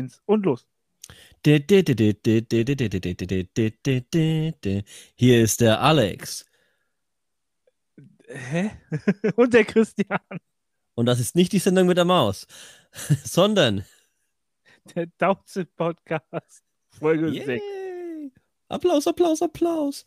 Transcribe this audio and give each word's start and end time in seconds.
eins 0.00 0.22
und 0.26 0.44
los. 0.46 0.66
Hier 5.16 5.42
ist 5.42 5.60
der 5.60 5.80
Alex. 5.80 6.46
Hä? 8.28 8.70
Und 9.36 9.54
der 9.54 9.64
Christian. 9.64 10.20
Und 10.94 11.06
das 11.06 11.20
ist 11.20 11.34
nicht 11.34 11.52
die 11.52 11.58
Sendung 11.58 11.86
mit 11.86 11.96
der 11.96 12.04
Maus, 12.04 12.46
sondern 13.24 13.84
der 14.94 15.06
Dauze 15.18 15.64
Podcast, 15.64 16.62
Folge 16.90 17.28
Yay. 17.28 17.44
6. 17.44 17.64
Applaus, 18.68 19.06
Applaus, 19.06 19.42
Applaus. 19.42 20.04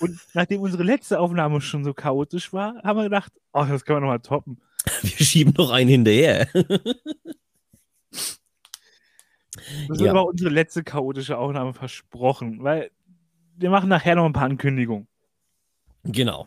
Und 0.00 0.18
nachdem 0.34 0.60
unsere 0.60 0.82
letzte 0.82 1.20
Aufnahme 1.20 1.60
schon 1.60 1.84
so 1.84 1.94
chaotisch 1.94 2.52
war, 2.52 2.82
haben 2.82 2.98
wir 2.98 3.04
gedacht, 3.04 3.32
oh, 3.52 3.64
das 3.68 3.84
können 3.84 3.98
wir 3.98 4.00
nochmal 4.00 4.20
toppen. 4.20 4.60
Wir 5.02 5.24
schieben 5.24 5.54
noch 5.56 5.70
einen 5.70 5.90
hinterher. 5.90 6.48
Das 9.88 9.98
Ja. 9.98 10.04
wird 10.04 10.10
aber 10.10 10.26
unsere 10.26 10.50
letzte 10.50 10.84
chaotische 10.84 11.38
Aufnahme 11.38 11.74
versprochen, 11.74 12.62
weil 12.62 12.90
wir 13.56 13.70
machen 13.70 13.88
nachher 13.88 14.14
noch 14.14 14.24
ein 14.26 14.32
paar 14.32 14.44
Ankündigungen. 14.44 15.08
Genau. 16.04 16.46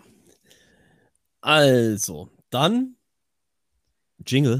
Also, 1.41 2.29
dann 2.49 2.95
Jingle. 4.25 4.59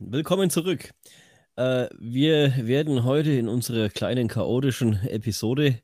Willkommen 0.00 0.48
zurück. 0.48 0.94
Äh, 1.56 1.88
wir 1.98 2.66
werden 2.66 3.04
heute 3.04 3.32
in 3.32 3.48
unserer 3.48 3.88
kleinen 3.88 4.28
chaotischen 4.28 4.94
Episode 5.08 5.80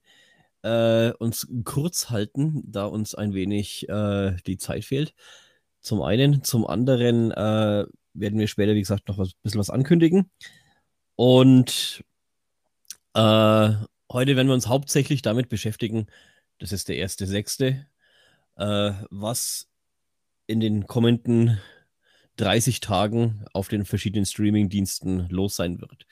äh, 0.63 1.11
uns 1.19 1.49
kurz 1.65 2.11
halten, 2.11 2.63
da 2.65 2.87
uns 2.87 3.15
ein 3.15 3.35
wenig 3.35 3.89
äh, 3.89 4.37
die 4.47 4.57
Zeit 4.57 4.85
fehlt. 4.85 5.15
Zum 5.81 6.01
einen, 6.03 6.45
zum 6.45 6.67
anderen 6.67 7.33
äh, 7.33 7.87
werden 8.15 8.39
wir 8.39 8.47
später, 8.47 8.75
wie 8.75 8.81
gesagt, 8.81 9.09
noch 9.09 9.19
ein 9.19 9.31
bisschen 9.43 9.61
was 9.61 9.71
ankündigen. 9.71 10.31
Und 11.17 12.05
äh, 13.15 13.73
heute 14.13 14.37
werden 14.37 14.49
wir 14.49 14.55
uns 14.55 14.69
hauptsächlich 14.69 15.23
damit 15.23 15.49
beschäftigen, 15.49 16.07
das 16.59 16.73
ist 16.73 16.89
der 16.89 16.97
erste 16.97 17.27
Sechste, 17.27 17.87
äh, 18.57 18.93
was 19.11 19.69
in 20.47 20.61
den 20.61 20.87
kommenden 20.87 21.59
30 22.37 22.81
Tagen 22.81 23.45
auf 23.53 23.69
den 23.69 23.85
verschiedenen 23.85 24.27
Streaming-Diensten 24.27 25.29
los 25.31 25.57
sein 25.57 25.81
wird. 25.81 26.07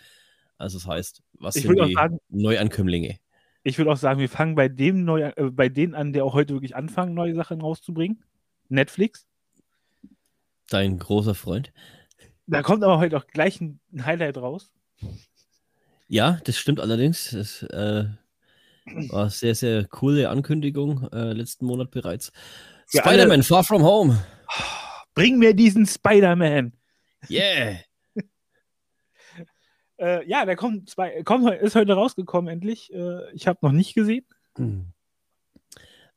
Also 0.59 0.79
das 0.79 0.87
heißt, 0.87 1.23
was 1.35 1.57
Ich 1.57 1.63
sind 1.65 1.79
die 1.81 1.95
sagen- 1.95 2.19
Neuankömmlinge? 2.29 3.19
Ich 3.65 3.79
würde 3.79 3.93
auch 3.93 3.97
sagen, 3.97 4.19
wir 4.21 4.29
fangen 4.29 4.55
bei 4.55 4.69
dem 4.69 5.05
neu, 5.05 5.23
äh, 5.23 5.51
bei 5.51 5.69
denen 5.69 5.95
an, 5.95 6.13
der 6.13 6.25
auch 6.25 6.35
heute 6.35 6.55
wirklich 6.55 6.75
anfangen, 6.75 7.15
neue 7.15 7.35
Sachen 7.35 7.61
rauszubringen. 7.61 8.23
Netflix. 8.69 9.27
Dein 10.69 10.99
großer 10.99 11.35
Freund. 11.35 11.73
Da 12.47 12.63
kommt 12.63 12.83
aber 12.83 12.99
heute 12.99 13.17
auch 13.17 13.27
gleich 13.27 13.61
ein 13.61 13.81
Highlight 14.05 14.39
raus. 14.39 14.73
Ja, 16.09 16.41
das 16.45 16.57
stimmt 16.59 16.81
allerdings. 16.81 17.31
Das 17.31 17.63
äh, 17.65 18.07
war 19.11 19.21
eine 19.23 19.31
sehr, 19.31 19.55
sehr 19.55 19.85
coole 19.85 20.29
Ankündigung 20.29 21.09
äh, 21.13 21.33
letzten 21.33 21.67
Monat 21.67 21.91
bereits. 21.91 22.33
Spider-Man 22.89 23.43
Far 23.43 23.65
From 23.65 23.83
Home. 23.83 24.25
Bring 25.15 25.39
mir 25.39 25.55
diesen 25.55 25.87
Spider-Man. 25.87 26.73
Yeah. 27.31 27.79
Äh, 29.99 30.27
ja, 30.29 30.45
der 30.45 30.57
kommt, 30.57 30.91
zwei, 30.91 31.23
kommt, 31.23 31.49
ist 31.49 31.77
heute 31.77 31.93
rausgekommen 31.93 32.53
endlich. 32.53 32.93
Äh, 32.93 33.31
ich 33.35 33.47
habe 33.47 33.61
noch 33.63 33.71
nicht 33.71 33.95
gesehen. 33.95 34.25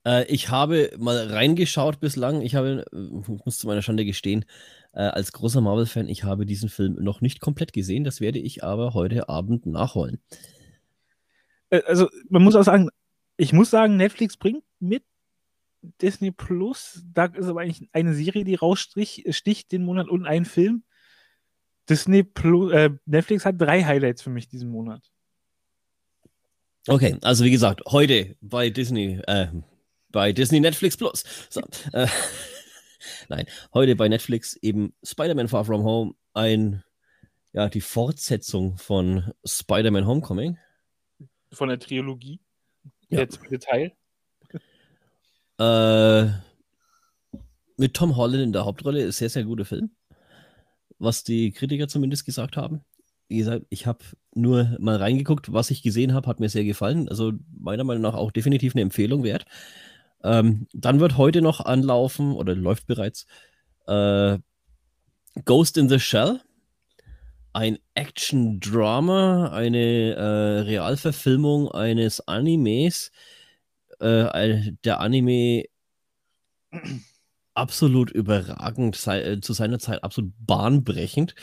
Äh, 0.05 0.25
ich 0.25 0.49
habe 0.49 0.91
mal 0.97 1.27
reingeschaut 1.27 1.99
bislang. 1.99 2.41
Ich 2.41 2.55
habe, 2.55 2.85
äh, 2.91 3.31
muss 3.45 3.59
zu 3.59 3.67
meiner 3.67 3.83
Schande 3.83 4.05
gestehen, 4.05 4.45
äh, 4.93 5.01
als 5.01 5.33
großer 5.33 5.61
Marvel-Fan, 5.61 6.07
ich 6.07 6.23
habe 6.23 6.45
diesen 6.45 6.69
Film 6.69 6.95
noch 6.99 7.21
nicht 7.21 7.41
komplett 7.41 7.73
gesehen. 7.73 8.03
Das 8.03 8.21
werde 8.21 8.39
ich 8.39 8.63
aber 8.63 8.93
heute 8.93 9.29
Abend 9.29 9.65
nachholen. 9.65 10.19
Äh, 11.69 11.81
also, 11.85 12.09
man 12.29 12.43
muss 12.43 12.55
auch 12.55 12.63
sagen, 12.63 12.89
ich 13.37 13.51
muss 13.51 13.69
sagen, 13.69 13.97
Netflix 13.97 14.37
bringt 14.37 14.63
mit 14.79 15.03
Disney 16.01 16.31
Plus, 16.31 17.03
da 17.13 17.25
ist 17.25 17.47
aber 17.47 17.61
eigentlich 17.61 17.89
eine 17.93 18.13
Serie, 18.13 18.43
die 18.43 18.55
raussticht, 18.55 19.33
sticht 19.33 19.71
den 19.71 19.83
Monat 19.83 20.09
und 20.09 20.25
ein 20.25 20.45
Film. 20.45 20.83
Disney 21.89 22.23
Plus, 22.23 22.71
äh, 22.71 22.91
Netflix 23.05 23.45
hat 23.45 23.59
drei 23.59 23.83
Highlights 23.83 24.21
für 24.21 24.29
mich 24.29 24.47
diesen 24.47 24.69
Monat. 24.69 25.11
Okay, 26.87 27.17
also 27.21 27.43
wie 27.43 27.51
gesagt, 27.51 27.81
heute 27.87 28.35
bei 28.41 28.69
Disney, 28.69 29.19
äh, 29.27 29.47
bei 30.09 30.33
Disney 30.33 30.59
Netflix 30.59 30.97
Plus. 30.97 31.23
So, 31.49 31.61
äh, 31.93 32.07
nein, 33.29 33.45
heute 33.73 33.95
bei 33.95 34.07
Netflix 34.07 34.55
eben 34.57 34.93
Spider-Man 35.03 35.47
Far 35.47 35.65
From 35.65 35.83
Home, 35.83 36.13
ein, 36.33 36.83
ja, 37.53 37.69
die 37.69 37.81
Fortsetzung 37.81 38.77
von 38.77 39.33
Spider-Man 39.43 40.05
Homecoming. 40.05 40.57
Von 41.51 41.69
der 41.69 41.79
Trilogie. 41.79 42.39
Ja. 43.09 43.17
Der 43.17 43.29
zweite 43.29 43.59
Teil. 43.59 43.93
Äh, 45.59 46.25
mit 47.77 47.93
Tom 47.93 48.15
Holland 48.15 48.43
in 48.43 48.53
der 48.53 48.65
Hauptrolle, 48.65 49.11
sehr, 49.11 49.29
sehr 49.29 49.43
guter 49.43 49.65
Film. 49.65 49.91
Was 50.97 51.23
die 51.23 51.51
Kritiker 51.51 51.87
zumindest 51.87 52.25
gesagt 52.25 52.57
haben. 52.57 52.81
Wie 53.27 53.37
gesagt, 53.37 53.65
ich 53.69 53.87
habe 53.87 53.99
nur 54.33 54.75
mal 54.79 54.97
reingeguckt, 54.97 55.51
was 55.51 55.71
ich 55.71 55.81
gesehen 55.81 56.13
habe, 56.13 56.27
hat 56.27 56.39
mir 56.39 56.49
sehr 56.49 56.63
gefallen. 56.63 57.09
Also 57.09 57.33
meiner 57.57 57.83
Meinung 57.83 58.03
nach 58.03 58.13
auch 58.13 58.31
definitiv 58.31 58.75
eine 58.75 58.81
Empfehlung 58.81 59.23
wert. 59.23 59.45
Ähm, 60.23 60.67
dann 60.73 60.99
wird 60.99 61.17
heute 61.17 61.41
noch 61.41 61.59
anlaufen 61.59 62.33
oder 62.33 62.55
läuft 62.55 62.87
bereits 62.87 63.25
äh, 63.87 64.37
Ghost 65.43 65.77
in 65.77 65.89
the 65.89 65.99
Shell. 65.99 66.39
Ein 67.53 67.77
Action-Drama, 67.93 69.51
eine 69.51 70.15
äh, 70.15 70.59
Realverfilmung 70.61 71.71
eines 71.71 72.27
Animes. 72.27 73.11
Äh, 73.99 74.73
der 74.83 74.99
Anime 74.99 75.63
absolut 77.53 78.11
überragend, 78.11 78.95
sei, 78.95 79.21
äh, 79.21 79.41
zu 79.41 79.53
seiner 79.53 79.79
Zeit 79.79 80.03
absolut 80.03 80.33
bahnbrechend. 80.39 81.35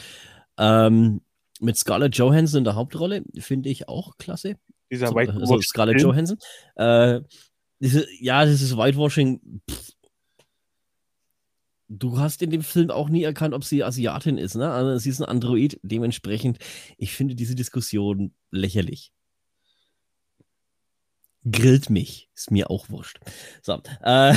Ähm, 0.58 1.22
mit 1.60 1.78
Scarlett 1.78 2.16
Johansson 2.16 2.58
in 2.58 2.64
der 2.64 2.74
Hauptrolle 2.74 3.24
finde 3.38 3.70
ich 3.70 3.88
auch 3.88 4.16
klasse. 4.18 4.56
Dieser 4.90 5.08
So, 5.08 5.14
White 5.14 5.32
also 5.32 5.60
Scarlett 5.60 6.00
Johansson. 6.00 6.38
Äh, 6.76 7.20
diese, 7.80 8.06
ja, 8.20 8.44
das 8.44 8.60
ist 8.60 8.76
Whitewashing. 8.76 9.62
Pff. 9.68 9.92
Du 11.88 12.18
hast 12.18 12.40
in 12.40 12.50
dem 12.50 12.62
Film 12.62 12.90
auch 12.90 13.08
nie 13.10 13.22
erkannt, 13.22 13.54
ob 13.54 13.64
sie 13.64 13.84
Asiatin 13.84 14.38
ist. 14.38 14.54
Ne? 14.54 14.70
Also, 14.70 14.98
sie 14.98 15.10
ist 15.10 15.20
ein 15.20 15.28
Android. 15.28 15.78
Dementsprechend, 15.82 16.58
ich 16.96 17.12
finde 17.12 17.34
diese 17.34 17.54
Diskussion 17.54 18.34
lächerlich. 18.50 19.12
Grillt 21.50 21.90
mich. 21.90 22.28
Ist 22.34 22.50
mir 22.50 22.70
auch 22.70 22.88
wurscht. 22.90 23.18
So, 23.62 23.80
äh, 24.02 24.34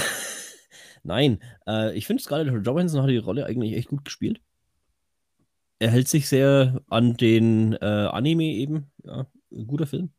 nein, 1.04 1.40
äh, 1.68 1.96
ich 1.96 2.08
finde 2.08 2.24
Scarlett 2.24 2.66
Johansson 2.66 3.02
hat 3.02 3.10
die 3.10 3.18
Rolle 3.18 3.46
eigentlich 3.46 3.74
echt 3.74 3.90
gut 3.90 4.06
gespielt. 4.06 4.42
Er 5.80 5.92
hält 5.92 6.08
sich 6.08 6.28
sehr 6.28 6.82
an 6.90 7.18
den 7.18 7.74
äh, 7.74 7.86
Anime 7.86 8.46
eben. 8.46 8.92
Ja, 9.04 9.28
guter 9.68 9.88
Film. 9.88 10.12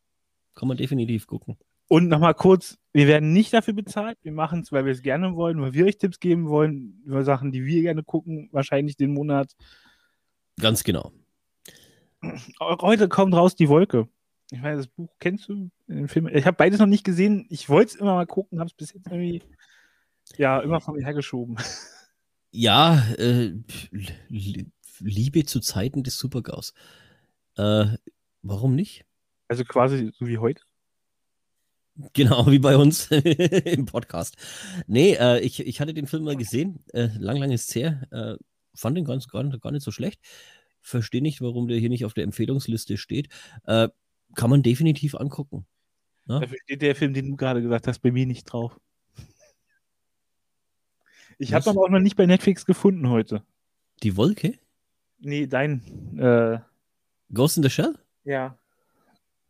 Kann 0.53 0.67
man 0.67 0.77
definitiv 0.77 1.27
gucken. 1.27 1.57
Und 1.89 2.09
nochmal 2.09 2.33
kurz, 2.33 2.77
wir 2.91 3.07
werden 3.07 3.31
nicht 3.31 3.53
dafür 3.53 3.73
bezahlt. 3.73 4.17
Wir 4.21 4.33
machen 4.33 4.59
es, 4.61 4.71
weil 4.71 4.85
wir 4.85 4.91
es 4.91 5.01
gerne 5.01 5.35
wollen, 5.35 5.61
weil 5.61 5.73
wir 5.73 5.85
euch 5.85 5.97
Tipps 5.97 6.19
geben 6.19 6.49
wollen 6.49 7.01
über 7.05 7.23
Sachen, 7.23 7.51
die 7.51 7.65
wir 7.65 7.81
gerne 7.81 8.03
gucken, 8.03 8.49
wahrscheinlich 8.51 8.97
den 8.97 9.13
Monat. 9.13 9.55
Ganz 10.59 10.83
genau. 10.83 11.11
Heute 12.59 13.07
kommt 13.07 13.33
raus 13.33 13.55
die 13.55 13.69
Wolke. 13.69 14.09
Ich 14.51 14.61
meine, 14.61 14.77
das 14.77 14.87
Buch 14.87 15.09
kennst 15.19 15.49
du? 15.49 15.69
Den 15.87 16.07
Film? 16.07 16.27
Ich 16.27 16.45
habe 16.45 16.55
beides 16.55 16.79
noch 16.79 16.87
nicht 16.87 17.03
gesehen. 17.03 17.45
Ich 17.49 17.67
wollte 17.69 17.95
es 17.95 17.99
immer 17.99 18.15
mal 18.15 18.25
gucken, 18.25 18.59
habe 18.59 18.69
es 18.69 18.73
bis 18.73 18.93
jetzt 18.93 19.07
irgendwie 19.07 19.43
ja 20.37 20.59
immer 20.59 20.81
von 20.81 20.95
mir 20.95 21.03
hergeschoben. 21.03 21.57
Ja, 22.49 23.03
äh, 23.17 23.53
Liebe 24.99 25.43
zu 25.43 25.59
Zeiten 25.59 26.01
des 26.01 26.17
Supergaus. 26.17 26.73
Äh, 27.57 27.85
warum 28.41 28.73
nicht? 28.73 29.05
Also 29.49 29.63
quasi 29.65 30.11
so 30.17 30.27
wie 30.27 30.37
heute. 30.37 30.63
Genau, 32.13 32.47
wie 32.47 32.59
bei 32.59 32.77
uns 32.77 33.11
im 33.11 33.85
Podcast. 33.85 34.37
Nee, 34.87 35.13
äh, 35.19 35.39
ich, 35.41 35.59
ich 35.59 35.81
hatte 35.81 35.93
den 35.93 36.07
Film 36.07 36.23
mal 36.23 36.37
gesehen, 36.37 36.83
äh, 36.93 37.09
lang, 37.19 37.37
lang 37.37 37.51
ist 37.51 37.69
es 37.69 37.75
her. 37.75 38.07
Äh, 38.11 38.43
fand 38.73 38.97
den 38.97 39.05
ganz, 39.05 39.27
gar, 39.27 39.43
gar 39.43 39.71
nicht 39.71 39.83
so 39.83 39.91
schlecht. 39.91 40.21
Verstehe 40.81 41.21
nicht, 41.21 41.41
warum 41.41 41.67
der 41.67 41.77
hier 41.77 41.89
nicht 41.89 42.05
auf 42.05 42.13
der 42.13 42.23
Empfehlungsliste 42.23 42.97
steht. 42.97 43.29
Äh, 43.65 43.89
kann 44.35 44.49
man 44.49 44.63
definitiv 44.63 45.15
angucken. 45.15 45.65
Ja? 46.27 46.39
Dafür 46.39 46.57
steht 46.63 46.81
der 46.81 46.95
Film, 46.95 47.13
den 47.13 47.29
du 47.31 47.35
gerade 47.35 47.61
gesagt 47.61 47.87
hast, 47.87 47.99
bei 47.99 48.11
mir 48.11 48.25
nicht 48.25 48.45
drauf. 48.45 48.79
Ich 51.39 51.53
habe 51.53 51.69
aber 51.69 51.81
auch 51.81 51.89
noch 51.89 51.99
nicht 51.99 52.15
bei 52.15 52.25
Netflix 52.25 52.65
gefunden 52.65 53.09
heute. 53.09 53.43
Die 54.03 54.17
Wolke? 54.17 54.57
Nee, 55.19 55.47
dein. 55.47 56.17
Äh, 56.17 56.59
Ghost 57.33 57.57
in 57.57 57.63
the 57.63 57.69
Shell? 57.69 57.97
ja. 58.23 58.57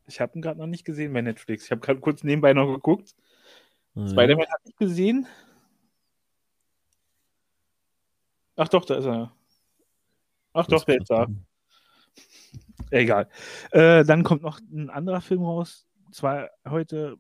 Ich 0.10 0.22
habe 0.22 0.38
ihn 0.38 0.42
gerade 0.42 0.58
noch 0.58 0.68
nicht 0.68 0.86
gesehen 0.86 1.12
bei 1.12 1.22
Netflix. 1.22 1.66
Ich 1.66 1.72
habe 1.72 1.82
gerade 1.82 2.00
kurz 2.00 2.24
nebenbei 2.24 2.54
noch 2.54 2.74
geguckt. 2.74 3.14
Ah, 3.94 4.08
Spider-Man 4.08 4.48
habe 4.48 4.62
ich 4.64 4.76
gesehen. 4.78 5.28
Ach 8.56 8.70
doch, 8.70 8.86
da 8.86 8.96
ist 8.96 9.06
er. 9.06 9.34
Ach 10.54 10.66
doch, 10.66 10.86
der 10.86 11.02
ist 11.02 11.10
da. 11.10 11.28
Egal. 12.92 13.30
Äh, 13.72 14.04
dann 14.06 14.24
kommt 14.24 14.42
noch 14.42 14.60
ein 14.72 14.90
anderer 14.90 15.22
Film 15.22 15.44
raus. 15.44 15.88
Zwar 16.12 16.50
heute, 16.68 17.18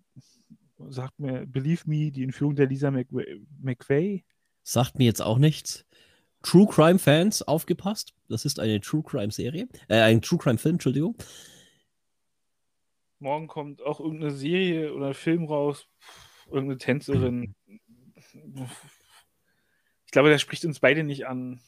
sagt 0.89 1.19
mir, 1.19 1.45
Believe 1.45 1.83
Me, 1.85 2.11
die 2.11 2.23
Entführung 2.23 2.55
der 2.55 2.67
Lisa 2.67 2.91
McVeigh. 2.91 4.23
Sagt 4.63 4.97
mir 4.97 5.05
jetzt 5.05 5.21
auch 5.21 5.37
nichts. 5.37 5.85
True 6.43 6.67
Crime 6.67 6.99
Fans, 6.99 7.41
aufgepasst. 7.41 8.13
Das 8.29 8.45
ist 8.45 8.59
eine 8.59 8.79
True 8.79 9.03
Crime 9.03 9.31
Serie. 9.31 9.67
Äh, 9.87 10.01
ein 10.01 10.21
True 10.21 10.39
Crime 10.39 10.57
Film, 10.57 10.75
Entschuldigung. 10.75 11.15
Morgen 13.19 13.47
kommt 13.47 13.81
auch 13.81 13.99
irgendeine 13.99 14.31
Serie 14.31 14.93
oder 14.93 15.13
Film 15.13 15.45
raus. 15.45 15.87
Irgendeine 16.45 16.77
Tänzerin. 16.77 17.55
Ich 20.05 20.11
glaube, 20.11 20.29
der 20.29 20.37
spricht 20.37 20.63
uns 20.63 20.79
beide 20.79 21.03
nicht 21.03 21.27
an. 21.27 21.59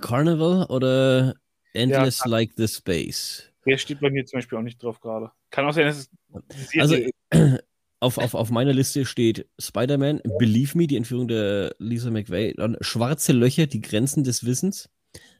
Carnival 0.00 0.66
oder 0.66 1.34
Endless 1.74 2.20
Ja. 2.24 2.30
Like 2.30 2.52
the 2.56 2.68
Space? 2.68 3.50
Der 3.66 3.78
steht 3.78 4.00
bei 4.00 4.10
mir 4.10 4.24
zum 4.26 4.38
Beispiel 4.38 4.58
auch 4.58 4.62
nicht 4.62 4.82
drauf 4.82 5.00
gerade. 5.00 5.30
Kann 5.50 5.66
auch 5.66 5.72
sein, 5.72 5.86
dass 5.86 6.08
es 6.08 6.80
Also, 6.80 6.96
auf, 8.00 8.18
auf, 8.18 8.34
auf 8.34 8.50
meiner 8.50 8.72
Liste 8.72 9.06
steht 9.06 9.48
Spider-Man, 9.58 10.20
Believe 10.38 10.76
Me, 10.76 10.86
die 10.86 10.96
Entführung 10.96 11.28
der 11.28 11.74
Lisa 11.78 12.10
McVeigh, 12.10 12.54
dann 12.56 12.76
Schwarze 12.80 13.32
Löcher, 13.32 13.66
die 13.66 13.80
Grenzen 13.80 14.24
des 14.24 14.44
Wissens, 14.44 14.90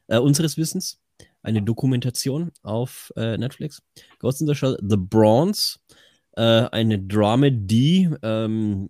äh, 0.07 0.17
unseres 0.17 0.57
Wissens, 0.57 0.99
eine 1.43 1.61
Dokumentation 1.61 2.51
auf 2.63 3.13
äh, 3.15 3.37
Netflix. 3.37 3.83
Ghost 4.19 4.41
in 4.41 4.47
the 4.47 4.55
Shell, 4.55 4.77
The 4.81 4.97
Bronze, 4.97 5.77
äh, 6.35 6.41
eine 6.41 6.99
Dramedy, 6.99 8.09
ähm, 8.23 8.89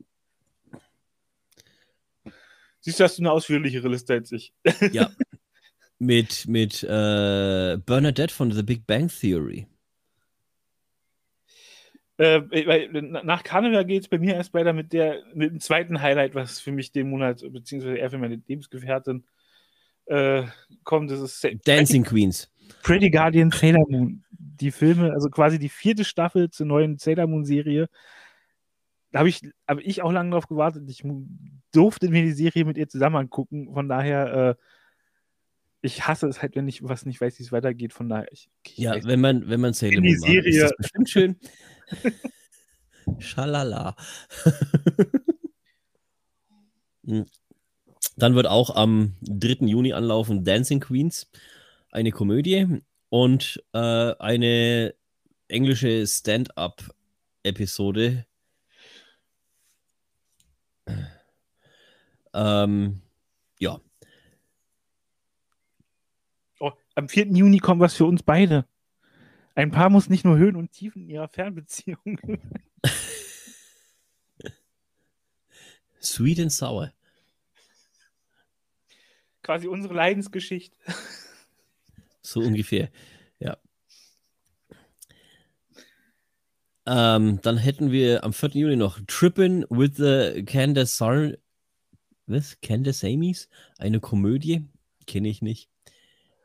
Siehst 2.86 3.00
du, 3.00 3.04
hast 3.04 3.18
du 3.18 3.24
eine 3.24 3.32
ausführlichere 3.32 3.88
Liste 3.88 4.14
als 4.14 4.32
ich. 4.32 4.54
ja, 4.92 5.10
mit, 6.00 6.48
mit 6.48 6.84
äh, 6.84 7.78
Bernadette 7.86 8.34
von 8.34 8.52
The 8.52 8.64
Big 8.64 8.86
Bang 8.86 9.10
Theory. 9.10 9.68
Äh, 12.18 12.42
nach 13.02 13.44
Karneval 13.44 13.86
geht 13.86 14.04
es 14.04 14.08
bei 14.08 14.18
mir 14.18 14.36
erst 14.36 14.54
weiter 14.54 14.72
mit, 14.72 14.94
der, 14.94 15.22
mit 15.34 15.52
dem 15.52 15.60
zweiten 15.60 16.02
Highlight, 16.02 16.34
was 16.34 16.60
für 16.60 16.72
mich 16.72 16.92
den 16.92 17.10
Monat, 17.10 17.44
beziehungsweise 17.52 17.98
eher 17.98 18.10
für 18.10 18.18
meine 18.18 18.42
Lebensgefährtin 18.48 19.26
äh, 20.06 20.44
kommt. 20.84 21.12
Das 21.12 21.20
ist 21.20 21.46
Dancing 21.66 22.04
Queens. 22.04 22.50
Pretty 22.84 23.10
Guardian 23.10 23.52
Sailor 23.52 23.84
Moon. 23.90 24.24
Die 24.30 24.72
Filme, 24.72 25.12
also 25.12 25.30
quasi 25.30 25.60
die 25.60 25.70
vierte 25.70 26.06
Staffel 26.06 26.50
zur 26.50 26.66
neuen 26.68 26.98
Sailor 26.98 27.28
Moon-Serie. 27.28 27.90
Da 29.12 29.20
habe 29.20 29.30
ich, 29.30 29.42
hab 29.68 29.80
ich 29.80 30.02
auch 30.02 30.12
lange 30.12 30.32
drauf 30.32 30.48
gewartet. 30.48 30.84
Ich 30.90 31.04
durfte 31.74 32.10
mir 32.10 32.24
die 32.24 32.32
Serie 32.32 32.64
mit 32.64 32.78
ihr 32.78 32.88
zusammen 32.88 33.18
angucken. 33.18 33.74
Von 33.74 33.90
daher, 33.90 34.34
äh, 34.34 34.56
ich 35.86 36.08
hasse 36.08 36.28
es 36.28 36.42
halt, 36.42 36.56
wenn 36.56 36.68
ich 36.68 36.82
was 36.84 37.06
nicht 37.06 37.22
weiß, 37.22 37.38
wie 37.40 37.44
es 37.44 37.52
weitergeht. 37.52 37.94
Von 37.94 38.10
daher, 38.10 38.28
ich, 38.32 38.50
ich 38.64 38.78
Ja, 38.80 38.96
wenn 39.04 39.22
man, 39.22 39.48
wenn 39.48 39.62
man 39.62 39.74
Sailor 39.74 40.02
Moon 40.02 40.12
mag, 40.12 40.14
ist 40.14 40.26
Serie. 40.26 40.62
das 40.62 40.72
bestimmt 40.78 41.10
schön. 41.10 41.36
Schalala. 43.20 43.96
Hm. 47.08 47.28
Dann 48.18 48.34
wird 48.34 48.48
auch 48.48 48.76
am 48.76 49.14
3. 49.22 49.68
Juni 49.68 49.94
anlaufen 49.94 50.44
Dancing 50.44 50.80
Queens, 50.80 51.30
eine 51.92 52.10
Komödie 52.10 52.82
und 53.10 53.64
äh, 53.74 53.78
eine 53.78 54.96
englische 55.48 56.08
Stand-up-Episode. 56.08 58.26
Ähm, 62.34 63.02
ja, 63.60 63.80
Oh, 66.60 66.72
am 66.96 67.10
4. 67.10 67.28
Juni 67.28 67.60
kommt 67.60 67.82
was 67.82 67.94
für 67.96 68.06
uns 68.06 68.24
beide. 68.24 68.66
Ein 69.54 69.72
Paar 69.72 69.90
muss 69.90 70.10
nicht 70.10 70.26
nur 70.26 70.38
Höhen 70.38 70.56
und 70.56 70.72
Tiefen 70.72 71.04
in 71.04 71.10
ihrer 71.10 71.30
Fernbeziehung. 71.30 72.20
Sweet 76.02 76.40
and 76.40 76.52
Sour. 76.52 76.92
Quasi 79.42 79.68
unsere 79.68 79.94
Leidensgeschichte. 79.94 80.78
So 82.22 82.40
ungefähr, 82.40 82.90
ja. 83.40 83.58
Ähm, 86.88 87.40
dann 87.42 87.58
hätten 87.58 87.92
wir 87.92 88.24
am 88.24 88.34
4. 88.34 88.50
Juni 88.50 88.76
noch 88.76 89.00
Trippin' 89.06 89.66
with 89.70 89.98
the 89.98 90.44
Candace 90.44 90.98
Sar 90.98 91.34
was? 92.28 92.60
Candace 92.62 93.04
Amies? 93.04 93.48
Eine 93.78 94.00
Komödie? 94.00 94.68
Kenne 95.06 95.30
ich 95.30 95.44
nicht. 95.44 95.70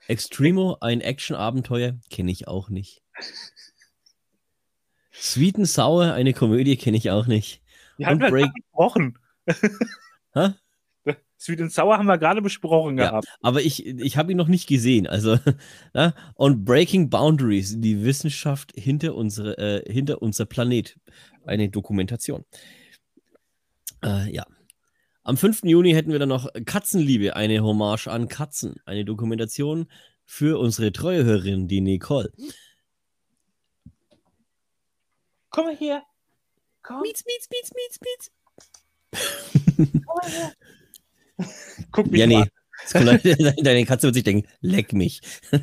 Extremo, 0.09 0.77
ein 0.81 1.01
Action-Abenteuer? 1.01 1.99
Kenne 2.11 2.33
ich 2.33 2.49
auch 2.49 2.69
nicht. 2.69 3.03
Sweet 5.13 5.57
and 5.57 5.69
Sour, 5.69 6.13
eine 6.15 6.33
Komödie? 6.33 6.77
Kenne 6.77 6.97
ich 6.97 7.11
auch 7.11 7.27
nicht. 7.27 7.63
Wir 7.99 8.07
haben 8.07 8.19
das 8.19 8.31
Break- 8.31 8.45
gerade 8.45 8.55
besprochen. 8.63 9.19
Hä? 10.35 10.55
Sweet 11.39 11.61
and 11.63 11.73
Sour 11.73 11.97
haben 11.97 12.07
wir 12.07 12.19
gerade 12.19 12.43
besprochen 12.43 12.99
Ja. 12.99 13.09
gehabt. 13.11 13.27
Aber 13.41 13.63
ich, 13.63 13.87
ich 13.87 14.17
habe 14.19 14.33
ihn 14.33 14.37
noch 14.37 14.49
nicht 14.49 14.69
gesehen. 14.69 15.07
Also, 15.07 15.39
ja, 15.95 16.13
und 16.35 16.65
Breaking 16.67 17.09
Boundaries, 17.09 17.81
die 17.81 18.05
Wissenschaft 18.05 18.73
hinter, 18.77 19.15
unsere, 19.15 19.57
äh, 19.57 19.91
hinter 19.93 20.21
unser 20.23 20.45
Planet. 20.45 20.99
Eine 21.47 21.71
Dokumentation. 21.71 22.45
Äh, 24.05 24.31
ja. 24.35 24.45
Am 25.31 25.37
5. 25.37 25.61
Juni 25.63 25.93
hätten 25.93 26.11
wir 26.11 26.19
dann 26.19 26.31
noch 26.31 26.49
Katzenliebe, 26.67 27.37
eine 27.37 27.63
Hommage 27.63 28.09
an 28.09 28.27
Katzen. 28.27 28.81
Eine 28.85 29.05
Dokumentation 29.05 29.89
für 30.25 30.59
unsere 30.59 30.91
treue 30.91 31.23
Hörerin, 31.23 31.69
die 31.69 31.81
Nicole. 31.81 32.33
Komm 35.51 35.67
mal 35.67 35.77
her. 35.77 36.03
Komm, 36.83 37.03
Mietz, 37.03 37.23
mietz, 37.25 37.49
mietz, 37.49 37.71
mietz, 37.77 38.01
mietz. 38.03 38.33
komm 40.05 40.17
mal 40.21 40.31
her. 40.33 40.53
Guck 41.93 42.11
mich 42.11 42.21
Ja, 42.23 42.27
mal. 42.27 42.45
nee. 42.45 42.51
Deine, 42.93 43.55
deine 43.63 43.87
Katze 43.87 44.09
wird 44.09 44.15
sich 44.17 44.25
denken, 44.25 44.49
leck 44.63 44.93
mich. 44.95 45.21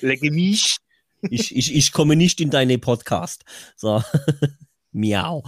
Lecke 0.00 0.30
mich. 0.30 0.78
Ich, 1.28 1.54
ich, 1.54 1.74
ich 1.74 1.92
komme 1.92 2.16
nicht 2.16 2.40
in 2.40 2.48
deine 2.48 2.78
Podcast. 2.78 3.44
So. 3.76 4.02
Miau. 4.92 5.44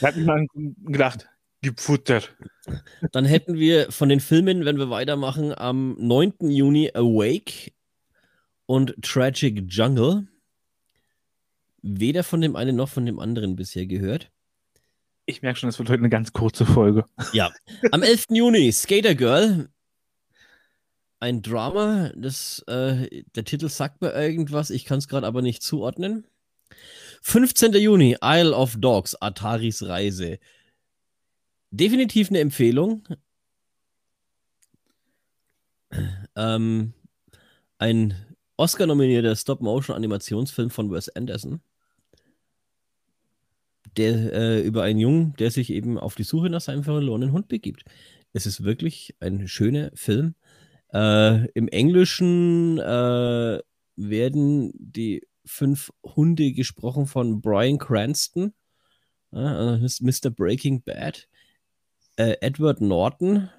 Da 0.00 0.08
hat 0.08 0.16
mich 0.16 0.26
mal 0.26 0.46
gedacht, 0.54 1.28
gib 1.60 1.80
Futter. 1.80 2.22
Dann 3.12 3.24
hätten 3.24 3.54
wir 3.54 3.90
von 3.90 4.08
den 4.08 4.20
Filmen, 4.20 4.64
wenn 4.64 4.78
wir 4.78 4.90
weitermachen, 4.90 5.56
am 5.56 5.96
9. 5.98 6.50
Juni 6.50 6.90
Awake 6.94 7.72
und 8.66 8.94
Tragic 9.02 9.64
Jungle. 9.68 10.28
Weder 11.82 12.24
von 12.24 12.40
dem 12.40 12.56
einen 12.56 12.76
noch 12.76 12.88
von 12.88 13.06
dem 13.06 13.18
anderen 13.18 13.56
bisher 13.56 13.86
gehört. 13.86 14.30
Ich 15.26 15.42
merke 15.42 15.58
schon, 15.58 15.68
es 15.68 15.78
wird 15.78 15.90
heute 15.90 16.00
eine 16.00 16.08
ganz 16.08 16.32
kurze 16.32 16.64
Folge. 16.64 17.04
Ja. 17.32 17.52
Am 17.92 18.02
11. 18.02 18.26
Juni 18.30 18.72
Skater 18.72 19.14
Girl. 19.14 19.68
Ein 21.20 21.42
Drama, 21.42 22.12
das, 22.16 22.64
äh, 22.68 23.24
der 23.34 23.44
Titel 23.44 23.68
sagt 23.68 24.00
mir 24.00 24.12
irgendwas, 24.12 24.70
ich 24.70 24.84
kann 24.84 24.98
es 24.98 25.08
gerade 25.08 25.26
aber 25.26 25.42
nicht 25.42 25.62
zuordnen. 25.62 26.26
15. 27.22 27.72
Juni 27.74 28.16
Isle 28.22 28.54
of 28.54 28.76
Dogs, 28.78 29.14
Ataris 29.20 29.82
Reise. 29.82 30.38
Definitiv 31.70 32.30
eine 32.30 32.40
Empfehlung. 32.40 33.06
Ähm, 36.36 36.92
ein 37.78 38.14
Oscar-nominierter 38.56 39.36
Stop-Motion-Animationsfilm 39.36 40.70
von 40.70 40.90
Wes 40.90 41.08
Anderson, 41.08 41.60
der 43.96 44.32
äh, 44.32 44.60
über 44.62 44.82
einen 44.82 44.98
Jungen, 44.98 45.34
der 45.36 45.50
sich 45.50 45.70
eben 45.70 45.98
auf 45.98 46.14
die 46.14 46.24
Suche 46.24 46.50
nach 46.50 46.60
seinem 46.60 46.84
verlorenen 46.84 47.32
Hund 47.32 47.48
begibt. 47.48 47.84
Es 48.32 48.46
ist 48.46 48.64
wirklich 48.64 49.14
ein 49.20 49.48
schöner 49.48 49.90
Film. 49.94 50.34
Äh, 50.92 51.48
Im 51.52 51.68
Englischen 51.68 52.78
äh, 52.78 53.60
werden 53.96 54.72
die 54.74 55.27
fünf 55.48 55.92
Hunde 56.04 56.52
gesprochen 56.52 57.06
von 57.06 57.40
Brian 57.40 57.78
Cranston, 57.78 58.52
äh, 59.32 59.78
Mr. 59.78 60.30
Breaking 60.30 60.82
Bad, 60.82 61.28
äh, 62.16 62.36
Edward 62.40 62.80
Norton, 62.80 63.50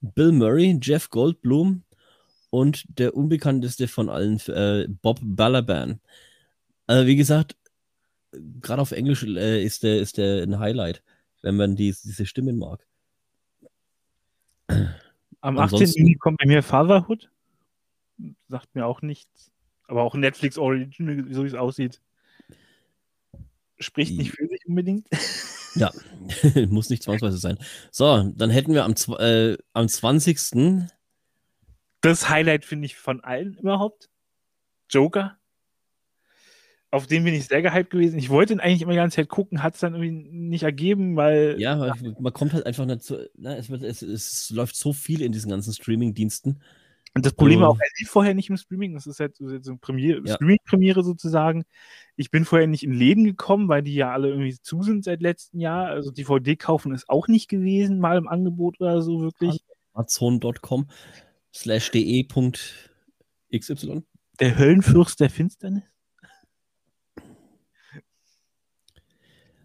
Bill 0.00 0.32
Murray, 0.32 0.78
Jeff 0.82 1.10
Goldblum 1.10 1.84
und 2.50 2.84
der 2.98 3.14
unbekannteste 3.14 3.88
von 3.88 4.08
allen, 4.08 4.40
äh, 4.48 4.86
Bob 4.88 5.20
Balaban. 5.22 6.00
Äh, 6.86 7.06
wie 7.06 7.16
gesagt, 7.16 7.56
gerade 8.32 8.82
auf 8.82 8.92
Englisch 8.92 9.22
äh, 9.22 9.62
ist 9.62 9.82
der, 9.82 10.00
ist 10.00 10.18
der 10.18 10.42
ein 10.42 10.58
Highlight, 10.58 11.02
wenn 11.42 11.56
man 11.56 11.76
die, 11.76 11.94
diese 12.04 12.26
Stimmen 12.26 12.58
mag. 12.58 12.86
am 15.40 15.58
18. 15.58 15.86
Juni 15.92 16.14
kommt 16.14 16.38
bei 16.38 16.46
mir 16.46 16.62
Fatherhood. 16.62 17.30
Sagt 18.48 18.74
mir 18.74 18.86
auch 18.86 19.02
nichts. 19.02 19.50
Aber 19.90 20.02
auch 20.02 20.14
Netflix 20.14 20.56
Original, 20.56 21.24
so 21.30 21.42
wie 21.42 21.48
es 21.48 21.54
aussieht. 21.54 22.00
Spricht 23.80 24.16
nicht 24.16 24.30
für 24.30 24.46
sich 24.46 24.66
unbedingt. 24.66 25.06
Ja, 25.76 25.92
muss 26.68 26.90
nicht 26.90 27.04
zwangsweise 27.04 27.38
sein. 27.38 27.56
So, 27.92 28.28
dann 28.34 28.50
hätten 28.50 28.74
wir 28.74 28.84
am, 28.84 28.94
äh, 29.20 29.56
am 29.72 29.86
20. 29.86 30.88
Das 32.00 32.28
Highlight 32.28 32.64
finde 32.64 32.86
ich 32.86 32.96
von 32.96 33.22
allen 33.22 33.56
überhaupt. 33.56 34.10
Joker. 34.88 35.38
Auf 36.90 37.06
den 37.06 37.22
bin 37.22 37.34
ich 37.34 37.46
sehr 37.46 37.62
gehypt 37.62 37.90
gewesen. 37.90 38.18
Ich 38.18 38.30
wollte 38.30 38.52
ihn 38.52 38.58
eigentlich 38.58 38.82
immer 38.82 38.90
die 38.90 38.96
ganze 38.96 39.14
Zeit 39.14 39.28
gucken, 39.28 39.62
hat 39.62 39.74
es 39.74 39.80
dann 39.80 39.94
irgendwie 39.94 40.28
nicht 40.28 40.64
ergeben, 40.64 41.14
weil. 41.14 41.54
Ja, 41.60 41.94
man 42.18 42.32
kommt 42.32 42.52
halt 42.52 42.66
einfach 42.66 42.84
nicht 42.84 43.04
zu. 43.04 43.30
Na, 43.36 43.56
es, 43.56 43.70
wird, 43.70 43.84
es, 43.84 44.02
es 44.02 44.50
läuft 44.50 44.74
so 44.74 44.92
viel 44.92 45.22
in 45.22 45.30
diesen 45.30 45.52
ganzen 45.52 45.72
Streaming-Diensten. 45.72 46.60
Und 47.14 47.26
das 47.26 47.32
Problem 47.32 47.60
war 47.60 47.70
auch, 47.70 47.78
er 47.78 47.88
lief 47.98 48.08
vorher 48.08 48.34
nicht 48.34 48.50
im 48.50 48.56
Streaming. 48.56 48.94
Das 48.94 49.06
ist 49.06 49.18
halt 49.18 49.34
so, 49.36 49.48
so 49.48 49.70
eine 49.70 49.78
Premiere, 49.78 50.22
ja. 50.24 50.34
Streaming-Premiere 50.34 51.02
sozusagen. 51.02 51.64
Ich 52.16 52.30
bin 52.30 52.44
vorher 52.44 52.68
nicht 52.68 52.84
in 52.84 52.92
Läden 52.92 53.24
gekommen, 53.24 53.68
weil 53.68 53.82
die 53.82 53.94
ja 53.94 54.12
alle 54.12 54.28
irgendwie 54.28 54.56
zu 54.60 54.82
sind 54.82 55.04
seit 55.04 55.20
letztem 55.20 55.58
Jahr. 55.58 55.86
Also 55.86 56.12
DVD 56.12 56.54
kaufen 56.54 56.94
ist 56.94 57.08
auch 57.08 57.26
nicht 57.26 57.48
gewesen, 57.48 57.98
mal 57.98 58.16
im 58.16 58.28
Angebot 58.28 58.80
oder 58.80 59.02
so 59.02 59.20
wirklich. 59.20 59.60
Amazon.com 59.92 60.88
slash 61.52 61.90
de.xy. 61.90 62.92
Der 64.38 64.58
Höllenfürst 64.58 65.18
der 65.18 65.30
Finsternis. 65.30 65.82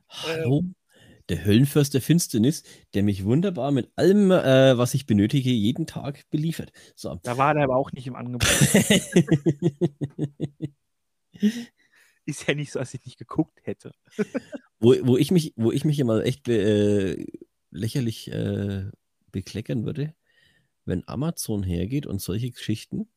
Hallo? 0.10 0.64
Der 1.30 1.46
Höllenfürst 1.46 1.94
der 1.94 2.02
Finsternis, 2.02 2.64
der 2.94 3.04
mich 3.04 3.24
wunderbar 3.24 3.72
mit 3.72 3.90
allem, 3.96 4.32
äh, 4.32 4.78
was 4.78 4.94
ich 4.94 5.06
benötige, 5.06 5.50
jeden 5.50 5.88
Tag 5.88 6.30
beliefert. 6.30 6.72
So. 6.96 7.20
Da 7.24 7.38
war 7.38 7.54
der 7.54 7.64
aber 7.64 7.78
auch 7.78 7.92
nicht 7.92 8.08
im 8.08 8.16
Angebot. 8.16 8.50
Ist 12.26 12.48
ja 12.48 12.56
nicht 12.56 12.72
so, 12.72 12.80
als 12.80 12.94
ich 12.94 13.06
nicht 13.06 13.18
geguckt 13.18 13.60
hätte. 13.64 13.92
wo, 14.80 14.96
wo, 15.04 15.18
ich 15.18 15.32
mich, 15.32 15.54
wo 15.56 15.72
ich 15.72 15.86
mich 15.86 16.00
immer 16.00 16.24
echt 16.24 16.48
äh, 16.48 17.26
lächerlich 17.72 18.32
äh, 18.32 18.86
bekleckern 19.32 19.86
würde, 19.86 20.14
wenn 20.86 21.08
Amazon 21.08 21.64
hergeht 21.64 22.06
und 22.06 22.22
solche 22.22 22.52
Geschichten 22.52 23.08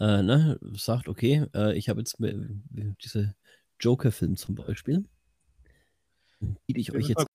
äh, 0.00 0.22
ne, 0.22 0.58
sagt, 0.74 1.08
okay, 1.08 1.46
äh, 1.54 1.76
ich 1.76 1.88
habe 1.88 2.00
jetzt 2.00 2.18
diese 2.20 3.34
Joker-Film 3.80 4.36
zum 4.36 4.54
Beispiel 4.54 5.04
biete 6.66 6.80
ich 6.80 6.94
euch 6.94 7.08
jetzt. 7.08 7.26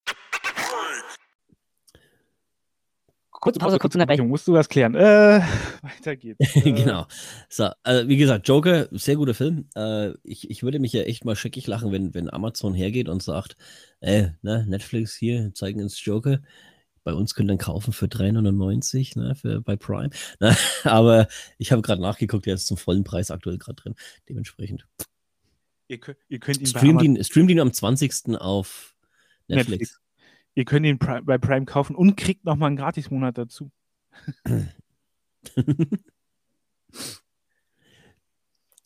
Kurze 3.44 3.60
Pause, 3.60 3.78
kurze 3.78 3.98
Unterbrechung. 3.98 4.30
Musst 4.30 4.48
du 4.48 4.54
was 4.54 4.70
klären. 4.70 4.96
Äh, 4.96 5.42
weiter 5.82 6.16
geht's. 6.16 6.54
genau. 6.64 7.08
So, 7.50 7.72
also 7.84 8.08
wie 8.08 8.16
gesagt, 8.16 8.48
Joker, 8.48 8.88
sehr 8.92 9.18
guter 9.18 9.34
Film. 9.34 9.68
Äh, 9.76 10.12
ich, 10.24 10.50
ich 10.50 10.64
würde 10.64 10.80
mich 10.80 10.94
ja 10.94 11.02
echt 11.02 11.26
mal 11.26 11.36
scheckig 11.36 11.68
lachen, 11.68 11.92
wenn, 11.92 12.14
wenn 12.14 12.30
Amazon 12.32 12.74
hergeht 12.74 13.10
und 13.10 13.22
sagt, 13.22 13.58
äh, 14.00 14.30
ne, 14.44 14.66
Netflix 14.66 15.14
hier, 15.14 15.54
zeigen 15.54 15.82
uns 15.82 16.06
Joker. 16.06 16.40
Bei 17.04 17.14
uns 17.14 17.36
könnt 17.36 17.50
ihr 17.50 17.58
dann 17.58 17.58
kaufen 17.58 17.92
für 17.92 18.06
3,99 18.06 19.20
ne, 19.20 19.36
für, 19.36 19.60
bei 19.60 19.76
Prime. 19.76 20.12
Ne, 20.40 20.56
aber 20.86 21.28
ich 21.58 21.74
habe 21.74 21.82
gerade 21.82 22.02
nachgeguckt, 22.02 22.46
der 22.46 22.54
ist 22.54 22.68
zum 22.68 22.78
vollen 22.78 23.04
Preis 23.04 23.30
aktuell 23.30 23.58
gerade 23.58 23.76
drin. 23.76 23.96
Dementsprechend. 24.30 24.88
Ihr 25.90 26.00
könnt, 26.00 26.18
ihr 26.30 26.40
könnt 26.40 26.62
ihn 26.62 26.68
streamt, 26.68 27.02
ihn, 27.02 27.22
streamt 27.26 27.52
ihn 27.52 27.60
am 27.60 27.74
20. 27.74 28.38
auf 28.40 28.93
Netflix. 29.48 29.70
Netflix. 29.70 30.00
Ihr 30.56 30.66
könnt 30.66 30.86
ihn 30.86 31.00
bei 31.00 31.38
Prime 31.40 31.66
kaufen 31.66 31.96
und 31.96 32.16
kriegt 32.16 32.46
nochmal 32.46 32.68
einen 32.68 32.78
Gratismonat 32.78 33.38
dazu. 33.38 33.72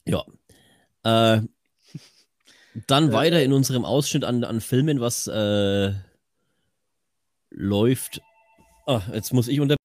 ja. 0.05 0.23
Äh, 1.03 1.41
dann 2.87 3.09
äh, 3.09 3.13
weiter 3.13 3.43
in 3.43 3.51
unserem 3.53 3.83
Ausschnitt 3.85 4.23
an, 4.23 4.43
an 4.43 4.61
Filmen, 4.61 5.01
was 5.01 5.27
äh, 5.27 5.93
läuft. 7.49 8.21
Ah, 8.85 9.01
jetzt 9.11 9.33
muss 9.33 9.47
ich 9.47 9.59
unter. 9.59 9.75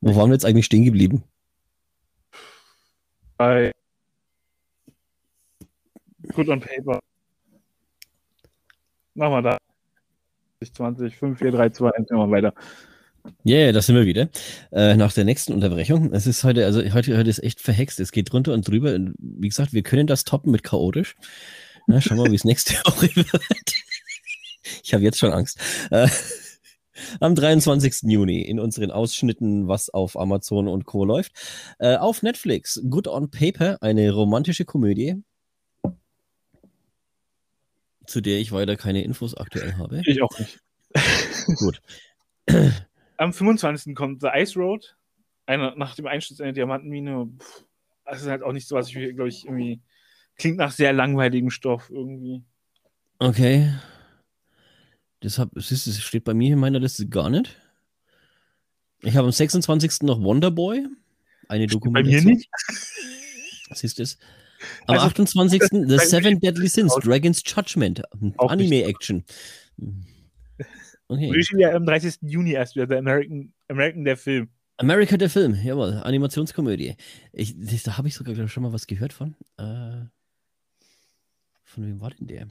Wo 0.00 0.16
waren 0.16 0.30
wir 0.30 0.34
jetzt 0.34 0.46
eigentlich 0.46 0.64
stehen 0.64 0.84
geblieben? 0.84 1.24
Bei 3.36 3.72
Good 6.32 6.48
on 6.48 6.60
Paper. 6.60 7.00
Machen 9.20 9.34
wir 9.34 9.42
da. 9.42 9.58
20, 10.64 11.14
5, 11.14 11.38
4, 11.38 11.50
3, 11.52 11.68
2, 11.68 11.90
1, 11.90 12.10
machen 12.10 12.30
wir 12.30 12.36
weiter. 12.36 12.54
Ja, 13.44 13.56
yeah, 13.56 13.72
da 13.72 13.82
sind 13.82 13.94
wir 13.94 14.06
wieder. 14.06 14.30
Äh, 14.72 14.96
nach 14.96 15.12
der 15.12 15.26
nächsten 15.26 15.52
Unterbrechung. 15.52 16.14
Es 16.14 16.26
ist 16.26 16.42
heute, 16.42 16.64
also 16.64 16.80
heute, 16.80 17.18
heute 17.18 17.28
ist 17.28 17.42
echt 17.42 17.60
verhext. 17.60 18.00
Es 18.00 18.12
geht 18.12 18.32
drunter 18.32 18.54
und 18.54 18.66
drüber. 18.66 18.98
Wie 19.18 19.48
gesagt, 19.48 19.74
wir 19.74 19.82
können 19.82 20.06
das 20.06 20.24
toppen 20.24 20.50
mit 20.50 20.62
chaotisch. 20.62 21.16
Na, 21.86 22.00
schauen 22.00 22.16
wir 22.16 22.24
mal, 22.24 22.30
wie 22.30 22.36
es 22.36 22.44
nächste 22.46 22.72
Woche 22.86 23.14
wird. 23.14 23.28
ich 24.82 24.94
habe 24.94 25.04
jetzt 25.04 25.18
schon 25.18 25.34
Angst. 25.34 25.60
Äh, 25.90 26.08
am 27.20 27.34
23. 27.34 28.10
Juni 28.10 28.40
in 28.40 28.58
unseren 28.58 28.90
Ausschnitten, 28.90 29.68
was 29.68 29.90
auf 29.90 30.18
Amazon 30.18 30.66
und 30.66 30.86
Co. 30.86 31.04
läuft. 31.04 31.32
Äh, 31.78 31.96
auf 31.96 32.22
Netflix, 32.22 32.80
Good 32.88 33.06
on 33.06 33.30
Paper, 33.30 33.76
eine 33.82 34.12
romantische 34.12 34.64
Komödie 34.64 35.22
zu 38.10 38.20
der 38.20 38.40
ich 38.40 38.52
weiter 38.52 38.76
keine 38.76 39.02
Infos 39.02 39.36
aktuell 39.36 39.74
habe. 39.74 40.02
Ich 40.04 40.20
auch 40.20 40.36
nicht. 40.38 40.60
Gut. 41.56 41.80
Am 43.16 43.32
25. 43.32 43.94
kommt 43.94 44.20
The 44.20 44.28
Ice 44.34 44.58
Road. 44.58 44.96
Eine, 45.46 45.74
nach 45.76 45.94
dem 45.94 46.06
Einsturz 46.06 46.40
einer 46.40 46.52
Diamantenmine. 46.52 47.30
das 48.04 48.22
ist 48.22 48.28
halt 48.28 48.42
auch 48.42 48.52
nicht 48.52 48.66
so, 48.66 48.76
was 48.76 48.88
ich, 48.88 48.94
glaube 49.14 49.28
ich, 49.28 49.44
irgendwie. 49.44 49.80
Klingt 50.36 50.56
nach 50.56 50.72
sehr 50.72 50.92
langweiligem 50.92 51.50
Stoff 51.50 51.90
irgendwie. 51.90 52.42
Okay. 53.18 53.72
Deshalb, 55.22 55.54
es 55.56 56.02
steht 56.02 56.24
bei 56.24 56.34
mir 56.34 56.54
in 56.54 56.58
meiner 56.58 56.80
Liste 56.80 57.08
gar 57.08 57.28
nicht. 57.30 57.56
Ich 59.02 59.16
habe 59.16 59.26
am 59.26 59.32
26. 59.32 60.02
noch 60.02 60.20
Wonderboy. 60.22 60.86
Eine 61.48 61.66
Dokumentation. 61.66 62.24
Bei 62.24 62.30
mir 62.30 62.36
nicht. 62.36 62.50
Siehst 63.72 63.98
du 63.98 64.02
es? 64.02 64.18
Am 64.86 64.98
also, 64.98 65.06
28. 65.06 65.62
The 65.70 65.98
Seven 65.98 66.40
Deadly 66.40 66.68
Sins, 66.68 66.94
Dragon's 67.02 67.42
Judgment, 67.44 68.02
Anime-Action. 68.38 69.24
Okay. 71.08 71.42
ja 71.58 71.74
am 71.74 71.84
30. 71.84 72.18
Juni 72.22 72.52
erst 72.52 72.76
wieder, 72.76 72.86
der 72.86 72.98
American, 72.98 73.52
American 73.68 74.04
der 74.04 74.16
Film. 74.16 74.48
America 74.76 75.16
der 75.16 75.28
Film, 75.28 75.54
jawohl, 75.54 75.94
Animationskomödie. 75.94 76.94
Ich, 77.32 77.54
da 77.82 77.98
habe 77.98 78.08
ich 78.08 78.14
sogar 78.14 78.48
schon 78.48 78.62
mal 78.62 78.72
was 78.72 78.86
gehört 78.86 79.12
von. 79.12 79.34
Äh, 79.58 80.06
von 81.64 81.86
wem 81.86 82.00
war 82.00 82.10
denn 82.10 82.26
der? 82.28 82.46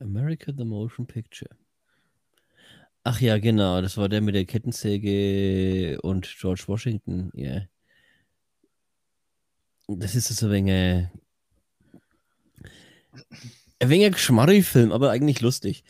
America 0.00 0.52
the 0.56 0.64
Motion 0.64 1.06
Picture. 1.06 1.50
Ach 3.04 3.20
ja, 3.20 3.38
genau, 3.38 3.80
das 3.80 3.96
war 3.96 4.08
der 4.08 4.20
mit 4.20 4.34
der 4.34 4.44
Kettensäge 4.44 5.98
und 6.02 6.34
George 6.38 6.64
Washington, 6.66 7.30
ja. 7.34 7.50
Yeah. 7.50 7.68
Das 9.88 10.14
ist 10.14 10.28
so 10.28 10.46
ein 10.46 10.52
wenig. 10.52 11.08
Ein 13.80 13.90
wenig 13.90 14.12
Geschmarri-Film, 14.12 14.92
aber 14.92 15.10
eigentlich 15.10 15.40
lustig. 15.40 15.84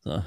So. 0.00 0.24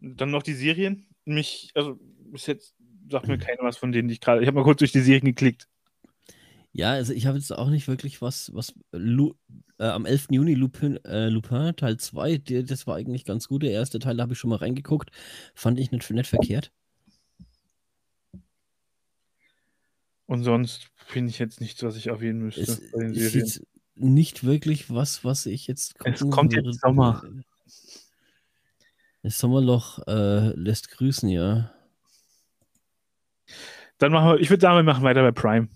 Dann 0.00 0.30
noch 0.30 0.42
die 0.42 0.54
Serien. 0.54 1.06
Mich, 1.24 1.70
also 1.74 1.98
bis 2.00 2.46
jetzt 2.46 2.74
sagt 3.08 3.28
mir 3.28 3.38
keiner 3.38 3.62
was 3.62 3.76
von 3.76 3.92
denen, 3.92 4.08
die 4.08 4.14
ich 4.14 4.20
gerade. 4.20 4.40
Ich 4.40 4.46
habe 4.48 4.56
mal 4.56 4.64
kurz 4.64 4.78
durch 4.78 4.92
die 4.92 5.00
Serien 5.00 5.24
geklickt. 5.24 5.68
Ja, 6.78 6.92
also 6.92 7.14
ich 7.14 7.24
habe 7.24 7.38
jetzt 7.38 7.50
auch 7.52 7.70
nicht 7.70 7.88
wirklich 7.88 8.20
was, 8.20 8.52
was 8.54 8.74
Lu, 8.92 9.32
äh, 9.78 9.86
am 9.86 10.04
11. 10.04 10.26
Juni 10.32 10.52
Lupin, 10.52 11.02
äh, 11.06 11.30
Lupin 11.30 11.74
Teil 11.74 11.96
2, 11.96 12.36
der, 12.36 12.64
das 12.64 12.86
war 12.86 12.96
eigentlich 12.96 13.24
ganz 13.24 13.48
gut. 13.48 13.62
Der 13.62 13.70
erste 13.70 13.98
Teil, 13.98 14.18
da 14.18 14.24
habe 14.24 14.34
ich 14.34 14.38
schon 14.38 14.50
mal 14.50 14.56
reingeguckt. 14.56 15.10
Fand 15.54 15.80
ich 15.80 15.90
nicht, 15.90 16.10
nicht 16.10 16.28
verkehrt. 16.28 16.70
Und 20.26 20.44
sonst 20.44 20.90
finde 20.96 21.30
ich 21.30 21.38
jetzt 21.38 21.62
nichts, 21.62 21.82
was 21.82 21.96
ich 21.96 22.08
erwähnen 22.08 22.42
müsste 22.42 22.60
es, 22.60 22.90
bei 22.90 22.98
den 22.98 23.14
Serien. 23.14 23.46
Ist 23.46 23.66
nicht 23.94 24.44
wirklich 24.44 24.92
was, 24.92 25.24
was 25.24 25.46
ich 25.46 25.66
jetzt 25.68 25.94
Es 26.04 26.20
kommt 26.28 26.52
würde. 26.52 26.68
jetzt 26.68 26.82
Sommer. 26.82 27.22
Das 29.22 29.38
Sommerloch 29.38 30.06
äh, 30.06 30.50
lässt 30.50 30.90
grüßen, 30.90 31.30
ja. 31.30 31.72
Dann 33.96 34.12
machen 34.12 34.28
wir, 34.28 34.40
ich 34.40 34.50
würde 34.50 34.60
sagen, 34.60 34.76
wir 34.76 34.82
machen 34.82 35.04
weiter 35.04 35.22
bei 35.22 35.32
Prime. 35.32 35.68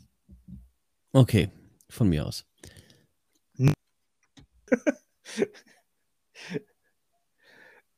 Okay, 1.13 1.51
von 1.89 2.09
mir 2.09 2.27
aus. 2.27 2.47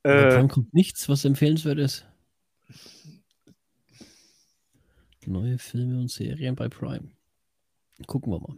äh, 0.03 0.31
dann 0.31 0.49
kommt 0.49 0.73
nichts, 0.75 1.09
was 1.09 1.25
empfehlenswert 1.25 1.79
ist. 1.79 2.07
Neue 5.27 5.59
Filme 5.59 6.01
und 6.01 6.11
Serien 6.11 6.57
bei 6.57 6.69
Prime. 6.69 7.11
Gucken 8.07 8.33
wir 8.33 8.41
mal. 8.41 8.57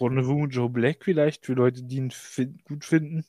Rendezvous 0.00 0.42
mit 0.42 0.54
Joe 0.54 0.68
Black 0.68 1.04
vielleicht, 1.04 1.46
für 1.46 1.54
Leute, 1.54 1.82
die 1.82 1.96
ihn 1.96 2.10
fin 2.10 2.58
gut 2.64 2.84
finden. 2.84 3.24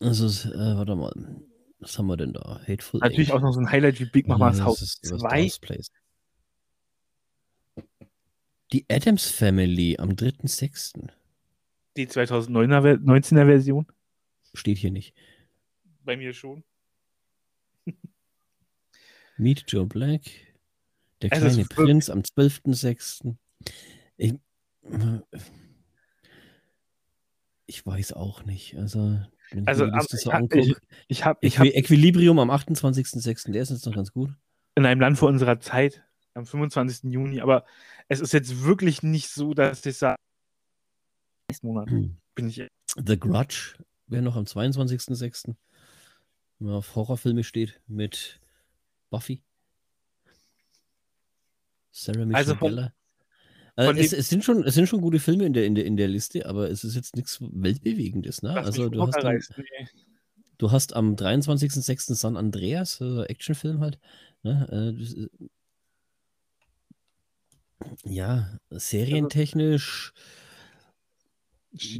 Also, 0.00 0.26
äh, 0.50 0.76
warte 0.76 0.96
mal. 0.96 1.12
Was 1.80 1.98
haben 1.98 2.06
wir 2.08 2.16
denn 2.16 2.32
da? 2.34 2.60
Hateful 2.66 3.00
Natürlich 3.00 3.30
Eight. 3.30 3.36
auch 3.36 3.40
noch 3.40 3.52
so 3.52 3.60
ein 3.60 3.70
Highlight 3.70 3.98
wie 4.00 4.04
Big 4.04 4.28
Mama's 4.28 4.58
Ja, 4.58 4.64
Haus 4.64 4.80
das 4.80 4.90
ist- 5.02 5.10
was 5.12 5.20
2. 5.22 5.28
Dawes 5.42 5.58
Place. 5.58 5.90
Die 8.72 8.84
Adams 8.88 9.28
Family 9.30 9.96
am 9.98 10.10
3.6. 10.10 11.08
Die 11.96 12.06
2019er 12.06 12.82
Ver- 12.82 12.98
19er 13.00 13.46
Version. 13.46 13.86
Steht 14.54 14.78
hier 14.78 14.90
nicht. 14.92 15.14
Bei 16.04 16.16
mir 16.16 16.32
schon. 16.34 16.62
Meet 19.38 19.64
Joe 19.68 19.86
Black. 19.86 20.22
Der 21.22 21.30
kleine 21.30 21.64
Prinz 21.64 22.08
am 22.10 22.20
12.06. 22.20 23.36
Ich, 24.16 24.34
ich 27.66 27.84
weiß 27.86 28.12
auch 28.14 28.44
nicht. 28.44 28.76
Also, 28.76 29.20
wenn 29.52 29.62
ich 29.62 29.68
Also, 29.68 29.86
mir 29.86 29.94
am- 29.94 30.00
so 30.02 30.16
ich 30.16 30.32
angucke. 30.34 30.76
Ich 31.08 31.24
habe 31.24 31.38
ich 31.42 31.58
hab 31.58 31.66
Equi 31.66 31.76
Equilibrium 31.78 32.38
am 32.38 32.50
28.06. 32.50 33.52
Der 33.52 33.62
ist 33.62 33.70
jetzt 33.70 33.86
noch 33.86 33.94
ganz 33.94 34.12
gut. 34.12 34.30
in 34.76 34.86
einem 34.86 35.00
Land 35.00 35.18
vor 35.18 35.28
unserer 35.28 35.58
Zeit 35.60 36.02
am 36.34 36.46
25. 36.46 37.10
Juni, 37.12 37.40
aber 37.40 37.64
es 38.08 38.20
ist 38.20 38.32
jetzt 38.32 38.62
wirklich 38.64 39.02
nicht 39.02 39.28
so, 39.28 39.52
dass 39.54 39.84
ich 39.84 39.98
sage, 39.98 40.16
nächsten 41.50 41.66
Monat 41.66 41.88
bin 42.34 42.48
ich 42.48 42.66
The 43.04 43.18
Grudge 43.18 43.74
wäre 44.06 44.22
noch 44.22 44.36
am 44.36 44.44
22.06. 44.44 45.54
Wenn 46.58 46.66
man 46.68 46.76
auf 46.76 46.94
Horrorfilme 46.94 47.42
steht 47.44 47.80
mit 47.86 48.40
Buffy. 49.10 49.42
Sarah 51.90 52.24
Michelle 52.24 52.36
Also 52.36 52.54
von-. 52.54 52.90
Also 53.80 53.98
es, 53.98 54.12
es, 54.12 54.28
sind 54.28 54.44
schon, 54.44 54.62
es 54.64 54.74
sind 54.74 54.88
schon 54.88 55.00
gute 55.00 55.18
Filme 55.18 55.46
in 55.46 55.54
der, 55.54 55.64
in 55.64 55.74
der, 55.74 55.86
in 55.86 55.96
der 55.96 56.08
Liste, 56.08 56.44
aber 56.46 56.70
es 56.70 56.84
ist 56.84 56.94
jetzt 56.94 57.16
nichts 57.16 57.38
Weltbewegendes. 57.40 58.42
Ne? 58.42 58.52
Also 58.54 58.90
du 58.90 59.06
hast. 59.06 59.24
Nee. 59.24 59.88
du 60.58 60.70
hast 60.70 60.94
am 60.94 61.14
23.06. 61.14 62.14
San 62.14 62.36
Andreas, 62.36 63.00
also 63.00 63.24
Actionfilm 63.24 63.80
halt. 63.80 63.98
Ne? 64.42 64.68
Äh, 64.70 64.98
das 64.98 65.16
Ja, 68.04 68.58
serientechnisch. 68.70 70.12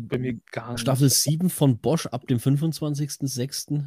Bei 0.01 0.19
mir 0.19 0.39
gar 0.51 0.73
nicht. 0.73 0.81
Staffel 0.81 1.09
7 1.09 1.49
von 1.49 1.79
Bosch 1.79 2.07
ab 2.07 2.27
dem 2.27 2.39
25.06. 2.39 3.85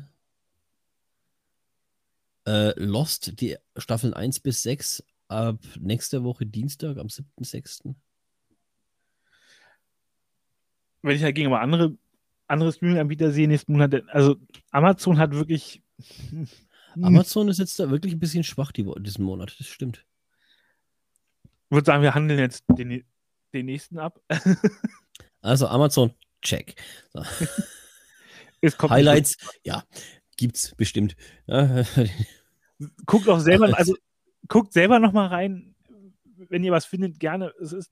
Äh, 2.47 2.79
Lost, 2.79 3.39
die 3.39 3.57
Staffeln 3.77 4.13
1 4.13 4.39
bis 4.39 4.63
6 4.63 5.03
ab 5.27 5.59
nächster 5.79 6.23
Woche 6.23 6.45
Dienstag 6.45 6.97
am 6.97 7.07
7.06. 7.07 7.95
Wenn 11.01 11.15
ich 11.15 11.21
dagegen 11.21 11.47
aber 11.47 11.61
andere, 11.61 11.97
andere 12.47 12.71
Streaming-Anbieter 12.71 13.31
sehe 13.31 13.47
nächsten 13.47 13.73
Monat, 13.73 14.03
also 14.09 14.37
Amazon 14.71 15.17
hat 15.17 15.31
wirklich. 15.31 15.81
Hm. 16.93 17.05
Amazon 17.05 17.47
ist 17.47 17.57
jetzt 17.57 17.79
da 17.79 17.89
wirklich 17.89 18.13
ein 18.13 18.19
bisschen 18.19 18.43
schwach 18.43 18.71
die, 18.71 18.87
diesen 18.99 19.25
Monat, 19.25 19.55
das 19.57 19.65
stimmt. 19.65 20.05
Ich 21.43 21.71
würde 21.71 21.85
sagen, 21.85 22.03
wir 22.03 22.13
handeln 22.13 22.39
jetzt 22.39 22.63
den, 22.69 23.03
den 23.51 23.65
nächsten 23.65 23.97
ab. 23.97 24.21
Also 25.41 25.67
Amazon, 25.67 26.13
check. 26.41 26.75
So. 27.11 27.23
Highlights, 28.89 29.35
ja, 29.65 29.83
gibt's 30.37 30.73
bestimmt. 30.75 31.17
Guckt 33.05 33.27
auch 33.27 33.39
selber, 33.39 33.77
also 33.77 33.97
guckt 34.47 34.73
selber 34.73 34.99
noch 34.99 35.13
mal 35.13 35.27
rein, 35.27 35.75
wenn 36.49 36.63
ihr 36.63 36.71
was 36.71 36.85
findet, 36.85 37.19
gerne. 37.19 37.53
Es 37.61 37.73
ist, 37.73 37.91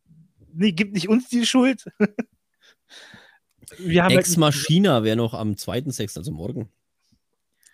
nee, 0.54 0.71
gibt 0.71 0.93
nicht 0.93 1.10
uns 1.10 1.30
die 1.30 1.45
Schuld. 1.45 1.86
Wir 3.78 4.04
haben 4.04 4.17
Ex 4.17 4.36
Machina 4.38 5.04
wäre 5.04 5.15
noch 5.15 5.34
am 5.34 5.54
2.06., 5.54 6.17
also 6.17 6.32
morgen, 6.32 6.69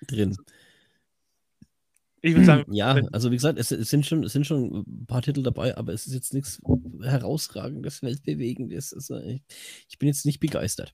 drin. 0.05 0.37
ich 2.21 2.35
würde 2.35 2.45
sagen, 2.45 2.73
Ja, 2.73 3.01
also 3.11 3.31
wie 3.31 3.35
gesagt, 3.35 3.57
es, 3.57 3.71
es, 3.71 3.89
sind 3.89 4.05
schon, 4.05 4.23
es 4.23 4.33
sind 4.33 4.45
schon 4.45 4.85
ein 4.85 5.05
paar 5.07 5.23
Titel 5.23 5.41
dabei, 5.41 5.75
aber 5.75 5.93
es 5.93 6.05
ist 6.05 6.13
jetzt 6.13 6.33
nichts 6.35 6.61
herausragendes, 7.01 8.03
weltbewegendes. 8.03 8.93
Also 8.93 9.17
ich, 9.17 9.41
ich 9.89 9.97
bin 9.97 10.07
jetzt 10.07 10.25
nicht 10.25 10.39
begeistert. 10.39 10.93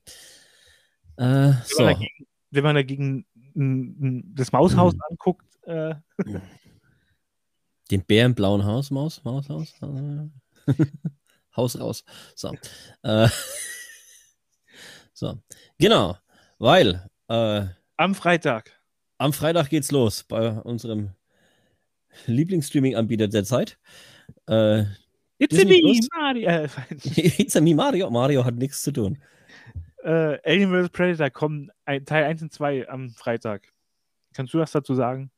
Äh, 1.16 1.22
wenn, 1.22 1.44
man 1.44 1.62
so, 1.66 1.84
dagegen, 1.84 2.26
wenn 2.50 2.64
man 2.64 2.74
dagegen 2.74 3.26
das 4.34 4.52
Maushaus 4.52 4.94
Mhm. 4.94 5.00
anguckt, 5.10 5.46
äh, 5.64 5.96
den 7.90 8.04
Bärenblauen 8.04 8.64
Haus, 8.64 8.90
Maus, 8.90 9.22
Maus, 9.24 9.48
Haus. 9.48 9.74
Haus 11.56 11.78
raus. 11.78 12.04
So. 12.34 12.52
Äh, 13.02 13.28
so. 15.12 15.38
Genau, 15.78 16.16
weil 16.58 17.08
äh, 17.28 17.66
am 17.96 18.14
Freitag. 18.14 18.72
am 19.18 19.32
Freitag 19.32 19.68
geht's 19.70 19.90
los 19.90 20.24
bei 20.24 20.50
unserem 20.50 21.10
Lieblingsstreaming-Anbieter 22.26 23.28
der 23.28 23.44
Zeit. 23.44 23.78
Äh, 24.48 24.84
It's 25.38 25.56
Disney 25.56 25.82
me, 25.82 25.92
Plus? 25.92 26.08
Mario. 26.16 26.68
It's 27.38 27.56
a 27.56 27.60
me 27.60 27.74
Mario. 27.74 28.10
Mario 28.10 28.44
hat 28.44 28.54
nichts 28.54 28.82
zu 28.82 28.92
tun. 28.92 29.18
äh, 30.04 30.38
Alien 30.44 30.70
vs. 30.70 30.90
Predator 30.90 31.30
kommen 31.30 31.70
ein, 31.84 32.04
Teil 32.04 32.24
1 32.24 32.42
und 32.42 32.52
2 32.52 32.88
am 32.88 33.10
Freitag. 33.10 33.72
Kannst 34.32 34.54
du 34.54 34.58
was 34.58 34.72
dazu 34.72 34.94
sagen? 34.94 35.30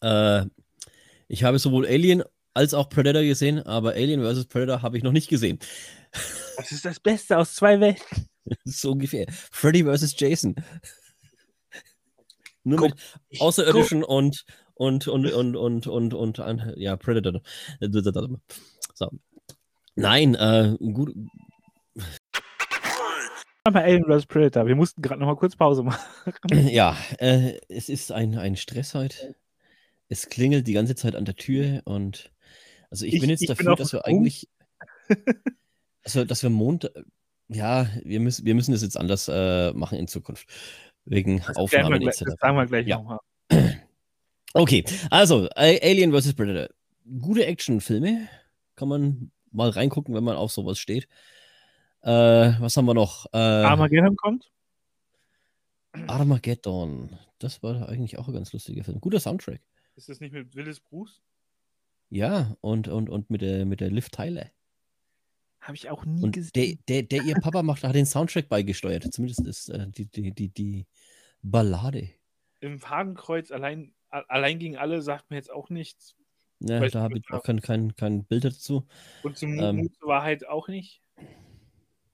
Äh, 0.00 0.44
ich 1.28 1.44
habe 1.44 1.58
sowohl 1.58 1.86
Alien 1.86 2.22
als 2.54 2.72
auch 2.72 2.88
Predator 2.88 3.22
gesehen, 3.22 3.62
aber 3.62 3.90
Alien 3.90 4.22
vs. 4.22 4.46
Predator 4.46 4.82
habe 4.82 4.96
ich 4.96 5.02
noch 5.02 5.12
nicht 5.12 5.28
gesehen. 5.28 5.58
Das 6.56 6.72
ist 6.72 6.84
das 6.84 7.00
Beste 7.00 7.36
aus 7.36 7.54
zwei 7.54 7.80
Welten. 7.80 8.26
so 8.64 8.92
ungefähr. 8.92 9.26
Freddy 9.30 9.84
vs. 9.84 10.14
Jason. 10.18 10.54
Nur 12.64 12.78
Guck, 12.78 12.90
mit 13.30 13.40
Außerirdischen 13.40 14.02
und 14.02 14.44
und 14.74 15.06
und 15.06 15.26
und 15.32 15.56
und 15.56 15.86
und 15.86 16.14
und, 16.14 16.38
und 16.38 16.74
ja 16.76 16.96
Predator. 16.96 17.40
So. 18.94 19.10
Nein, 19.94 20.34
äh, 20.34 20.76
gut. 20.78 21.14
Bei 23.64 23.84
Alien 23.84 24.04
vs. 24.04 24.26
Predator. 24.26 24.66
Wir 24.66 24.76
mussten 24.76 25.02
gerade 25.02 25.20
noch 25.20 25.26
mal 25.26 25.36
kurz 25.36 25.56
Pause 25.56 25.82
machen. 25.82 26.00
Ja, 26.68 26.96
äh, 27.18 27.58
es 27.68 27.88
ist 27.88 28.12
ein, 28.12 28.38
ein 28.38 28.56
Stress 28.56 28.94
heute. 28.94 29.36
Es 30.08 30.28
klingelt 30.28 30.66
die 30.66 30.72
ganze 30.72 30.94
Zeit 30.94 31.14
an 31.16 31.24
der 31.24 31.36
Tür 31.36 31.82
und 31.84 32.30
also 32.90 33.04
ich, 33.04 33.14
Ich- 33.14 33.20
bin 33.20 33.30
jetzt 33.30 33.42
ich 33.42 33.48
bin 33.48 33.56
dafür, 33.56 33.72
auf 33.72 33.78
dass 33.78 33.92
wir 33.92 34.00
Sprung. 34.00 34.18
eigentlich, 34.20 34.48
also 36.04 36.24
dass 36.24 36.42
wir 36.42 36.50
Montag, 36.50 36.92
ja, 37.48 37.88
wir 38.04 38.20
müssen, 38.20 38.44
wir 38.46 38.54
müssen 38.54 38.72
das 38.72 38.82
jetzt 38.82 38.96
anders 38.96 39.28
äh, 39.28 39.72
machen 39.72 39.98
in 39.98 40.08
Zukunft. 40.08 40.48
Wegen 41.04 41.40
Das, 41.46 41.56
Aufnahmen 41.56 42.02
etc. 42.02 42.24
das 42.24 42.34
sagen 42.40 42.56
wir 42.56 42.66
gleich 42.66 42.86
Ja. 42.86 42.96
nochmal. 42.98 43.18
Okay, 44.54 44.84
also 45.10 45.50
Alien 45.54 46.12
vs. 46.18 46.32
Predator. 46.32 46.74
Gute 47.20 47.44
Actionfilme. 47.44 48.26
Kann 48.74 48.88
man 48.88 49.30
mal 49.52 49.68
reingucken, 49.68 50.14
wenn 50.14 50.24
man 50.24 50.36
auf 50.36 50.50
sowas 50.50 50.78
steht. 50.78 51.08
Äh, 52.00 52.08
was 52.58 52.74
haben 52.78 52.86
wir 52.86 52.94
noch? 52.94 53.26
Äh, 53.34 53.36
Armageddon 53.36 54.16
kommt. 54.16 54.50
Armageddon. 56.06 57.18
Das 57.38 57.62
war 57.62 57.88
eigentlich 57.88 58.18
auch 58.18 58.28
ein 58.28 58.34
ganz 58.34 58.52
lustiger 58.54 58.82
Film. 58.84 59.00
Guter 59.00 59.20
Soundtrack. 59.20 59.60
Ist 59.96 60.08
das 60.08 60.20
nicht 60.20 60.32
mit 60.32 60.54
Willis 60.54 60.80
Bruce? 60.80 61.22
Ja, 62.10 62.56
und, 62.60 62.88
und, 62.88 63.08
und 63.10 63.30
mit 63.30 63.42
der, 63.42 63.66
mit 63.66 63.80
der 63.80 63.90
Liv 63.90 64.10
Tyler. 64.10 64.46
Habe 65.60 65.74
ich 65.74 65.90
auch 65.90 66.04
nie 66.04 66.22
Und 66.22 66.32
gesehen. 66.32 66.52
der, 66.54 67.02
der, 67.02 67.02
der 67.02 67.22
ihr 67.24 67.34
Papa 67.36 67.62
macht, 67.62 67.82
hat 67.82 67.94
den 67.94 68.06
Soundtrack 68.06 68.48
beigesteuert. 68.48 69.12
Zumindest 69.12 69.40
ist 69.46 69.68
äh, 69.70 69.88
die, 69.88 70.06
die, 70.06 70.32
die, 70.32 70.48
die 70.50 70.86
Ballade. 71.42 72.10
Im 72.60 72.78
Fadenkreuz 72.78 73.50
allein, 73.50 73.92
allein 74.10 74.58
gegen 74.58 74.76
alle 74.76 75.02
sagt 75.02 75.30
mir 75.30 75.36
jetzt 75.36 75.50
auch 75.50 75.68
nichts. 75.70 76.14
Ja, 76.60 76.80
Weiß 76.80 76.92
da 76.92 77.02
habe 77.02 77.18
ich 77.18 77.24
auch 77.30 77.42
kein, 77.42 77.60
kein, 77.60 77.96
kein 77.96 78.24
Bild 78.24 78.44
dazu. 78.44 78.86
Und 79.22 79.36
zum 79.36 79.58
Ähm. 79.58 79.76
Mut 79.76 79.94
zur 79.96 80.08
Wahrheit 80.08 80.46
auch 80.46 80.68
nicht. 80.68 81.02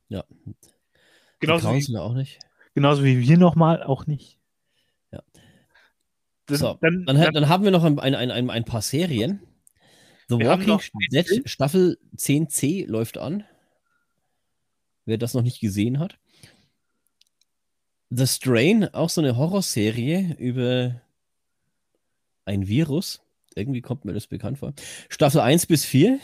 Ja. 0.08 0.24
Genauso 1.40 1.72
wie, 1.74 1.96
auch 1.98 2.14
nicht. 2.14 2.38
genauso 2.74 3.04
wie 3.04 3.20
wir 3.20 3.38
nochmal 3.38 3.82
auch 3.82 4.06
nicht. 4.06 4.38
Dann, 6.46 6.56
So, 6.58 6.78
dann, 6.80 7.04
Dann, 7.06 7.32
dann 7.32 7.48
haben 7.48 7.64
wir 7.64 7.70
noch 7.70 7.84
ein, 7.84 7.98
ein, 7.98 8.14
ein, 8.14 8.50
ein 8.50 8.64
paar 8.64 8.82
Serien. 8.82 9.40
The 10.28 10.36
Walking 10.36 10.80
Dead. 11.10 11.42
Staffel 11.48 11.98
10c 12.16 12.86
läuft 12.86 13.18
an. 13.18 13.44
Wer 15.04 15.18
das 15.18 15.34
noch 15.34 15.42
nicht 15.42 15.60
gesehen 15.60 15.98
hat. 15.98 16.18
The 18.10 18.26
Strain, 18.26 18.92
auch 18.92 19.08
so 19.10 19.20
eine 19.20 19.36
Horrorserie 19.36 20.36
über 20.38 21.00
ein 22.44 22.66
Virus. 22.68 23.22
Irgendwie 23.54 23.82
kommt 23.82 24.04
mir 24.04 24.12
das 24.14 24.26
bekannt 24.26 24.58
vor. 24.58 24.72
Staffel 25.08 25.40
1 25.40 25.66
bis 25.66 25.84
4. 25.84 26.18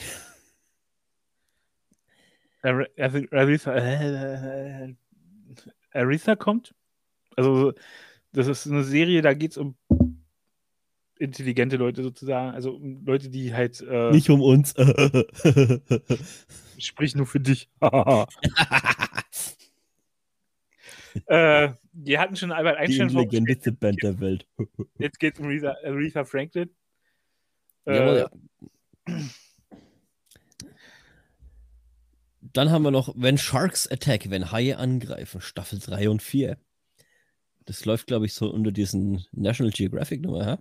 Ar- 2.62 2.86
Ar- 2.98 3.32
Aretha, 3.32 3.74
äh, 3.76 4.94
Aretha 5.92 6.36
kommt. 6.36 6.74
Also, 7.36 7.72
das 8.32 8.48
ist 8.48 8.66
eine 8.66 8.84
Serie, 8.84 9.22
da 9.22 9.32
geht 9.34 9.52
es 9.52 9.56
um 9.58 9.76
intelligente 11.18 11.76
Leute 11.76 12.02
sozusagen, 12.02 12.54
also 12.54 12.80
Leute, 13.04 13.28
die 13.28 13.54
halt. 13.54 13.80
Äh, 13.80 14.10
Nicht 14.10 14.30
um 14.30 14.40
uns. 14.40 14.74
sprich 16.78 17.14
nur 17.14 17.26
für 17.26 17.40
dich. 17.40 17.68
äh, 21.26 21.70
wir 21.92 22.20
hatten 22.20 22.36
schon 22.36 22.52
Albert 22.52 22.76
Die 22.76 22.80
Einstein 22.80 23.08
intelligenteste 23.08 23.72
Band 23.72 24.02
der 24.02 24.20
Welt. 24.20 24.46
Jetzt 24.98 25.18
geht 25.18 25.34
es 25.34 25.40
um 25.40 25.46
Aretha, 25.46 25.76
Aretha 25.84 26.24
Franklin. 26.24 26.70
Jawohl, 27.86 28.16
Äh, 28.16 28.18
ja. 28.20 28.30
Dann 32.52 32.70
haben 32.70 32.82
wir 32.82 32.90
noch 32.90 33.14
When 33.16 33.38
Sharks 33.38 33.86
Attack, 33.88 34.30
wenn 34.30 34.52
Haie 34.52 34.78
angreifen, 34.78 35.40
Staffel 35.40 35.78
3 35.78 36.08
und 36.08 36.22
4. 36.22 36.56
Das 37.66 37.84
läuft, 37.84 38.06
glaube 38.06 38.26
ich, 38.26 38.34
so 38.34 38.50
unter 38.50 38.72
diesen 38.72 39.24
National 39.32 39.72
Geographic 39.72 40.22
Nummer, 40.22 40.46
ja? 40.46 40.58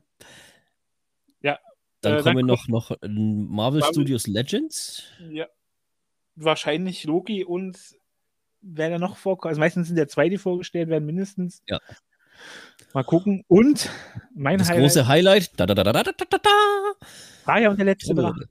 Ja, 1.42 1.60
Dann 2.02 2.14
äh, 2.14 2.16
dann 2.24 2.24
kommen 2.36 2.46
noch, 2.48 2.68
noch 2.68 2.92
äh, 2.92 3.08
Marvel 3.08 3.80
Marvel- 3.80 3.84
Studios 3.84 4.28
Legends. 4.28 5.04
ja. 5.32 5.48
Wahrscheinlich 6.40 7.04
Loki 7.06 7.44
und 7.44 7.78
wer 8.62 8.92
da 8.92 9.00
noch 9.00 9.18
vorkommt. 9.18 9.50
Also 9.50 9.60
meistens 9.60 9.88
sind 9.88 9.98
ja 9.98 10.08
zwei, 10.08 10.30
die 10.30 10.38
vorgestellt 10.38 10.88
werden, 10.88 11.06
mindestens. 11.06 11.64
Ja. 11.68 11.80
Mal 12.94 13.04
gucken. 13.04 13.44
Und 13.48 13.90
mein 14.36 14.60
Das 14.60 14.70
Highlight, 14.70 14.84
große 14.84 15.08
Highlight. 15.08 15.60
Da, 15.60 15.66
da, 15.66 15.74
da, 15.74 15.84
da, 15.84 15.94
da, 15.94 16.04
da, 16.04 16.12
da, 16.30 16.38
da. 16.38 16.94
Raya 17.52 17.72
und 17.72 17.78
der 17.78 17.86
letzte 17.88 18.12
Oh. 18.12 18.16
Drache. 18.16 18.48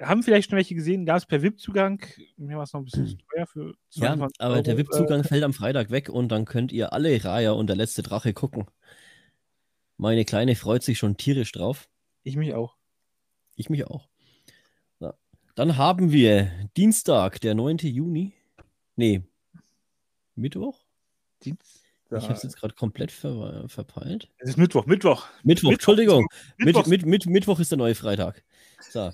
Haben 0.00 0.24
vielleicht 0.24 0.50
schon 0.50 0.56
welche 0.56 0.74
gesehen, 0.74 1.06
gab 1.06 1.18
es 1.18 1.26
per 1.26 1.42
VIP-Zugang. 1.42 2.02
Mir 2.36 2.56
war 2.56 2.64
es 2.64 2.72
noch 2.72 2.80
ein 2.80 2.84
bisschen 2.86 3.06
zu 3.06 3.16
teuer 3.18 3.46
für 3.46 3.60
Hm. 3.66 3.74
Ja, 3.92 4.06
22 4.16 4.40
aber 4.40 4.62
der 4.62 4.74
Euro. 4.74 4.78
VIP-Zugang 4.78 5.22
fällt 5.22 5.44
am 5.44 5.52
Freitag 5.52 5.90
weg 5.92 6.08
und 6.08 6.28
dann 6.30 6.44
könnt 6.44 6.72
ihr 6.72 6.92
alle 6.92 7.22
Raya 7.24 7.52
und 7.52 7.68
der 7.68 7.76
letzte 7.76 8.02
Drache 8.02 8.32
gucken. 8.34 8.66
Meine 9.96 10.24
Kleine 10.24 10.56
freut 10.56 10.82
sich 10.82 10.98
schon 10.98 11.16
tierisch 11.16 11.52
drauf. 11.52 11.88
Ich 12.22 12.36
mich 12.36 12.54
auch. 12.54 12.76
Ich 13.56 13.68
mich 13.70 13.86
auch. 13.86 14.08
Ja. 15.00 15.14
Dann 15.54 15.76
haben 15.76 16.12
wir 16.12 16.50
Dienstag, 16.76 17.40
der 17.40 17.54
9. 17.54 17.78
Juni. 17.78 18.32
Nee, 18.96 19.22
Mittwoch? 20.34 20.78
Dienst. 21.44 21.80
Ich 22.14 22.22
habe 22.24 22.34
es 22.34 22.42
jetzt 22.42 22.56
gerade 22.56 22.74
komplett 22.74 23.10
ver 23.10 23.66
verpeilt. 23.68 24.30
Es 24.38 24.50
ist 24.50 24.56
Mittwoch, 24.58 24.84
Mittwoch. 24.84 25.26
Mittwoch, 25.42 25.44
Mittwoch, 25.44 25.72
Entschuldigung. 25.72 26.26
Mit, 26.58 26.66
Mittwoch. 26.66 26.86
mit, 26.86 27.06
mit, 27.06 27.26
Mittwoch 27.26 27.58
ist 27.58 27.70
der 27.72 27.78
neue 27.78 27.94
Freitag. 27.94 28.44
So. 28.80 29.12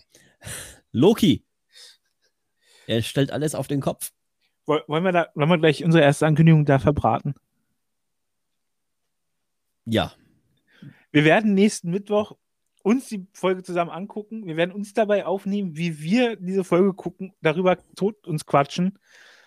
Loki. 0.90 1.44
Er 2.88 3.02
stellt 3.02 3.30
alles 3.30 3.54
auf 3.54 3.68
den 3.68 3.80
Kopf. 3.80 4.12
Woll- 4.66 4.82
Wollen 4.88 5.04
wir, 5.04 5.12
da, 5.12 5.28
wollen 5.34 5.48
wir 5.48 5.58
gleich 5.58 5.84
unsere 5.84 6.02
erste 6.02 6.26
Ankündigung 6.26 6.64
da 6.64 6.78
verbraten? 6.80 7.34
Ja, 9.84 10.12
Wir 11.12 11.24
werden 11.24 11.54
nächsten 11.54 11.90
Mittwoch 11.90 12.36
uns 12.82 13.08
die 13.08 13.26
Folge 13.32 13.62
zusammen 13.62 13.90
angucken. 13.90 14.46
Wir 14.46 14.56
werden 14.56 14.72
uns 14.72 14.94
dabei 14.94 15.26
aufnehmen, 15.26 15.76
wie 15.76 16.00
wir 16.00 16.36
diese 16.36 16.64
Folge 16.64 16.94
gucken, 16.94 17.32
darüber 17.42 17.78
tot 17.96 18.26
uns 18.26 18.46
quatschen 18.46 18.98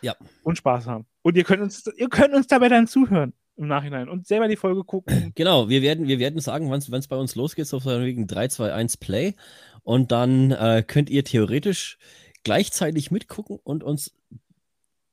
Ja. 0.01 0.15
und 0.43 0.57
Spaß 0.57 0.87
haben. 0.87 1.05
Und 1.21 1.37
ihr 1.37 1.43
könnt 1.43 1.61
uns, 1.61 1.85
ihr 1.97 2.09
könnt 2.09 2.33
uns 2.33 2.47
dabei 2.47 2.69
dann 2.69 2.87
zuhören 2.87 3.33
im 3.57 3.67
Nachhinein 3.67 4.09
und 4.09 4.27
selber 4.27 4.47
die 4.47 4.55
Folge 4.55 4.83
gucken. 4.83 5.31
genau. 5.35 5.69
Wir 5.69 5.81
werden, 5.81 6.07
wir 6.07 6.19
werden 6.19 6.39
sagen, 6.39 6.69
wann 6.69 6.79
es 6.79 7.07
bei 7.07 7.17
uns 7.17 7.35
losgeht, 7.35 7.67
so 7.67 7.83
wegen 7.85 8.27
3, 8.27 8.47
2, 8.47 8.73
1 8.73 8.97
Play. 8.97 9.35
Und 9.83 10.11
dann 10.11 10.51
äh, 10.51 10.83
könnt 10.85 11.09
ihr 11.09 11.23
theoretisch 11.23 11.97
gleichzeitig 12.43 13.11
mitgucken 13.11 13.59
und 13.63 13.83
uns 13.83 14.13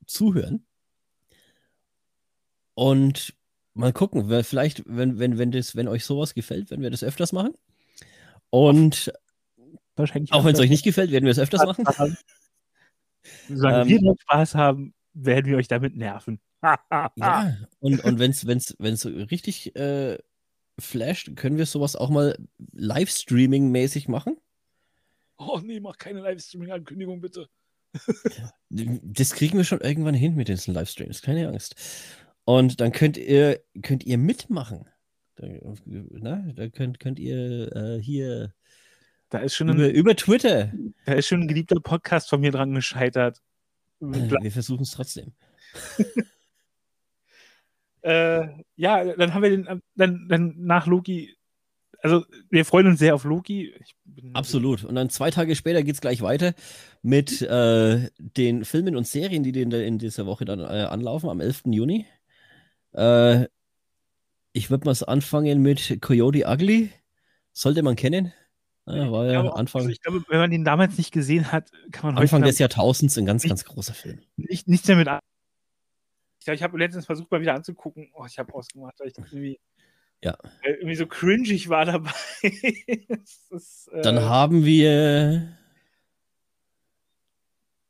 zuhören. 0.06 0.64
Und 2.74 3.34
mal 3.74 3.92
gucken, 3.92 4.28
vielleicht, 4.44 4.82
wenn, 4.86 5.18
wenn, 5.18 5.38
wenn, 5.38 5.50
das, 5.50 5.76
wenn 5.76 5.88
euch 5.88 6.04
sowas 6.04 6.34
gefällt, 6.34 6.70
werden 6.70 6.82
wir 6.82 6.90
das 6.90 7.04
öfters 7.04 7.32
machen. 7.32 7.54
Und 8.50 9.12
Wahrscheinlich 9.98 10.32
auch 10.32 10.44
wenn 10.44 10.54
es 10.54 10.60
euch 10.60 10.70
nicht 10.70 10.84
gefällt, 10.84 11.10
werden 11.10 11.24
wir 11.24 11.32
es 11.32 11.38
öfters 11.38 11.64
machen. 11.64 11.86
haben. 11.86 12.16
Solange 13.48 13.82
Ähm, 13.82 13.88
wir 13.88 14.02
noch 14.02 14.16
Spaß 14.20 14.54
haben, 14.54 14.94
werden 15.12 15.46
wir 15.46 15.56
euch 15.56 15.68
damit 15.68 15.96
nerven. 15.96 16.40
Ja, 17.16 17.56
und, 17.80 18.02
und 18.04 18.18
wenn 18.18 18.32
es 18.32 18.46
wenn's, 18.46 18.74
wenn's 18.78 19.02
so 19.02 19.08
richtig 19.10 19.76
äh, 19.76 20.18
flasht, 20.78 21.36
können 21.36 21.56
wir 21.56 21.66
sowas 21.66 21.94
auch 21.94 22.10
mal 22.10 22.36
Livestreaming-mäßig 22.74 24.08
machen. 24.10 24.36
Oh 25.36 25.60
nee, 25.62 25.78
mach 25.78 25.98
keine 25.98 26.20
Livestreaming-Ankündigung, 26.20 27.20
bitte. 27.20 27.48
Das 28.70 29.32
kriegen 29.32 29.56
wir 29.56 29.64
schon 29.64 29.80
irgendwann 29.80 30.14
hin 30.14 30.34
mit 30.34 30.48
diesen 30.48 30.74
Livestreams, 30.74 31.22
keine 31.22 31.48
Angst. 31.48 31.76
Und 32.44 32.80
dann 32.80 32.92
könnt 32.92 33.16
ihr, 33.16 33.60
könnt 33.82 34.04
ihr 34.04 34.18
mitmachen. 34.18 34.88
Da, 35.38 35.46
na, 35.86 36.44
da 36.54 36.68
könnt, 36.68 36.98
könnt 36.98 37.18
ihr 37.18 37.74
äh, 37.74 38.02
hier 38.02 38.52
Da 39.30 39.38
ist 39.38 39.54
schon 39.54 39.68
über, 39.68 39.84
ein, 39.84 39.90
über 39.90 40.16
Twitter. 40.16 40.72
da 41.06 41.12
ist 41.12 41.28
schon 41.28 41.42
ein 41.42 41.48
geliebter 41.48 41.80
Podcast 41.80 42.28
von 42.28 42.40
mir 42.40 42.50
dran 42.50 42.74
gescheitert. 42.74 43.40
Äh, 44.00 44.30
wir 44.42 44.52
versuchen 44.52 44.82
es 44.82 44.90
trotzdem. 44.90 45.32
Äh, 48.00 48.62
ja, 48.76 49.04
dann 49.16 49.34
haben 49.34 49.42
wir 49.42 49.50
den, 49.50 49.82
dann, 49.96 50.28
dann 50.28 50.54
nach 50.56 50.86
Loki, 50.86 51.36
also 52.00 52.24
wir 52.48 52.64
freuen 52.64 52.86
uns 52.86 53.00
sehr 53.00 53.14
auf 53.14 53.24
Loki. 53.24 53.74
Absolut. 54.34 54.84
Und 54.84 54.94
dann 54.94 55.10
zwei 55.10 55.30
Tage 55.30 55.56
später 55.56 55.82
geht 55.82 55.94
es 55.94 56.00
gleich 56.00 56.22
weiter 56.22 56.54
mit 57.02 57.42
äh, 57.42 58.08
den 58.18 58.64
Filmen 58.64 58.96
und 58.96 59.06
Serien, 59.06 59.42
die 59.42 59.60
in, 59.60 59.70
der, 59.70 59.84
in 59.84 59.98
dieser 59.98 60.26
Woche 60.26 60.44
dann 60.44 60.60
äh, 60.60 60.86
anlaufen, 60.88 61.28
am 61.28 61.40
11. 61.40 61.62
Juni. 61.66 62.06
Äh, 62.92 63.46
ich 64.58 64.70
würde 64.70 64.84
mal 64.86 64.96
anfangen 65.06 65.62
mit 65.62 65.98
Coyote 66.02 66.44
Ugly. 66.46 66.90
Sollte 67.52 67.82
man 67.82 67.96
kennen. 67.96 68.32
Ja, 68.86 69.10
war 69.12 69.26
Ich 69.26 69.32
ja 69.32 69.40
Anfang, 69.52 69.80
also 69.82 69.90
ich 69.90 70.00
glaube, 70.00 70.24
wenn 70.28 70.38
man 70.38 70.50
den 70.50 70.64
damals 70.64 70.96
nicht 70.96 71.12
gesehen 71.12 71.52
hat, 71.52 71.70
kann 71.92 72.06
man 72.14 72.18
Anfang 72.22 72.40
damit 72.40 72.52
des 72.52 72.58
Jahrtausends 72.58 73.18
ein 73.18 73.26
ganz, 73.26 73.42
ganz 73.44 73.64
großer 73.64 73.92
Film. 73.94 74.20
nicht, 74.36 74.66
nichts 74.66 74.88
mehr 74.88 74.96
mit 74.96 75.08
an. 75.08 75.20
Ich 76.38 76.44
glaube, 76.44 76.54
ich 76.56 76.62
habe 76.62 76.78
letztens 76.78 77.04
versucht, 77.04 77.30
mal 77.30 77.40
wieder 77.40 77.54
anzugucken. 77.54 78.10
Oh, 78.14 78.24
ich 78.26 78.38
habe 78.38 78.54
ausgemacht, 78.54 78.94
weil 78.98 79.08
ich 79.08 79.18
irgendwie, 79.18 79.60
Ja. 80.22 80.38
irgendwie 80.64 80.94
so 80.94 81.06
cringig 81.06 81.68
war 81.68 81.84
dabei. 81.84 82.12
Ist, 83.50 83.88
äh, 83.92 84.00
Dann 84.02 84.20
haben 84.20 84.64
wir. 84.64 85.54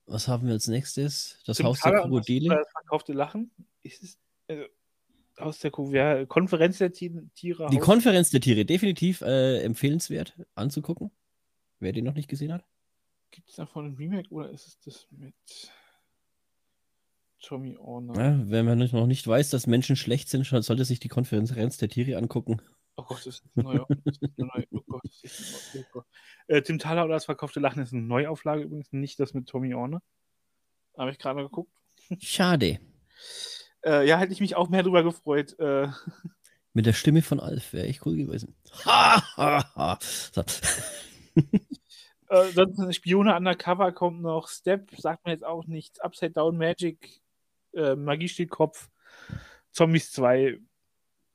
Was 0.07 0.27
haben 0.27 0.47
wir 0.47 0.55
als 0.55 0.67
nächstes? 0.67 1.39
Das 1.47 1.63
Haus 1.63 1.81
der 1.81 2.01
Krokodile. 2.01 2.57
Das 2.57 2.71
verkaufte 2.73 3.13
Lachen. 3.13 3.51
Ist 3.83 4.03
es, 4.03 4.19
äh, 4.49 4.65
Haus 5.41 5.59
der 5.61 5.73
ja, 5.93 6.27
Konferenz 6.27 6.79
der 6.79 6.93
Ti- 6.93 7.29
Tiere. 7.35 7.69
Die 7.71 7.79
Konferenz 7.79 8.31
der 8.31 8.41
Tiere, 8.41 8.65
definitiv 8.65 9.21
äh, 9.21 9.61
empfehlenswert 9.63 10.35
anzugucken. 10.55 11.11
Wer 11.81 11.93
den 11.93 12.05
noch 12.05 12.15
nicht 12.15 12.29
gesehen 12.29 12.53
hat. 12.53 12.65
Gibt 13.31 13.49
es 13.51 13.57
davon 13.57 13.87
ein 13.87 13.95
Remake 13.95 14.31
oder 14.31 14.51
ist 14.51 14.67
es 14.67 14.81
das 14.81 15.07
mit 15.11 15.35
Tommy 17.41 17.77
Orner? 17.77 18.15
Ja, 18.21 18.51
wenn 18.51 18.65
man 18.67 18.79
noch 18.79 19.07
nicht 19.07 19.27
weiß, 19.27 19.51
dass 19.51 19.67
Menschen 19.67 19.97
schlecht 19.97 20.29
sind, 20.29 20.45
sollte 20.45 20.85
sich 20.85 20.99
die 20.99 21.09
Konferenz 21.09 21.77
der 21.79 21.89
Tiere 21.89 22.19
angucken. 22.19 22.61
Oh 22.97 23.05
Gott, 23.05 23.19
das 23.19 23.41
ist 23.41 23.45
neue, 23.57 23.83
oh 23.83 23.87
Gott, 23.87 23.99
das 24.05 24.17
ist 24.17 24.39
ein 24.39 24.47
neuer- 24.47 24.67
oh 25.85 25.85
Gott. 25.93 26.07
Äh, 26.49 26.63
Tim 26.63 26.81
Thaler 26.81 27.05
oder 27.05 27.15
das 27.15 27.27
verkaufte 27.27 27.61
Lachen 27.61 27.81
ist 27.81 27.93
eine 27.93 28.03
Neuauflage 28.03 28.63
übrigens, 28.63 28.93
nicht 28.93 29.21
das 29.21 29.35
mit 29.35 29.47
Tommy 29.49 29.73
Orner. 29.75 30.03
Habe 30.97 31.13
ich 31.13 31.19
gerade 31.19 31.43
geguckt. 31.45 31.71
Schade. 32.19 32.81
Äh, 33.85 34.07
ja, 34.09 34.19
hätte 34.19 34.33
ich 34.33 34.41
mich 34.41 34.57
auch 34.57 34.69
mehr 34.69 34.83
drüber 34.83 35.03
gefreut. 35.03 35.59
Äh, 35.59 35.89
Mit 36.75 36.87
der 36.87 36.93
Stimme 36.93 37.23
von 37.23 37.41
Alf 37.41 37.73
wäre 37.73 37.87
echt 37.87 38.05
cool 38.07 38.17
gewesen. 38.17 38.55
Ha, 38.85 39.23
ha, 39.37 39.75
ha. 39.75 39.99
So. 40.01 40.43
äh, 42.29 42.53
sonst 42.53 42.95
Spione 42.97 43.35
Undercover 43.37 43.93
kommt 43.93 44.23
noch. 44.23 44.49
Step 44.49 44.91
sagt 44.99 45.25
man 45.25 45.33
jetzt 45.33 45.45
auch 45.45 45.67
nichts. 45.67 46.01
Upside 46.01 46.33
Down 46.33 46.57
Magic. 46.57 47.21
Äh, 47.75 47.95
Magie 47.97 48.29
steht 48.29 48.51
Kopf. 48.51 48.89
Zombies 49.73 50.11
2. 50.13 50.59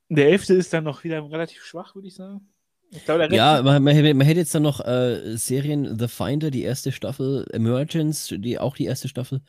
Der 0.09 0.29
11. 0.29 0.49
ist 0.49 0.73
dann 0.73 0.83
noch 0.83 1.03
wieder 1.03 1.23
relativ 1.31 1.63
schwach, 1.63 1.95
würde 1.95 2.07
ich 2.07 2.15
sagen. 2.15 2.49
Ich 2.91 3.09
Rest 3.09 3.33
Ja, 3.33 3.61
man, 3.63 3.81
man, 3.81 3.95
hätte- 3.95 4.13
man 4.13 4.27
hätte 4.27 4.41
jetzt 4.41 4.53
dann 4.53 4.61
noch 4.63 4.79
äh, 4.85 5.35
Serien 5.35 5.97
The 5.97 6.07
Finder, 6.07 6.51
die 6.51 6.61
erste 6.61 6.91
Staffel, 6.91 7.47
Emergence, 7.51 8.35
die, 8.37 8.59
auch 8.59 8.75
die 8.75 8.85
erste 8.85 9.07
Staffel. 9.07 9.41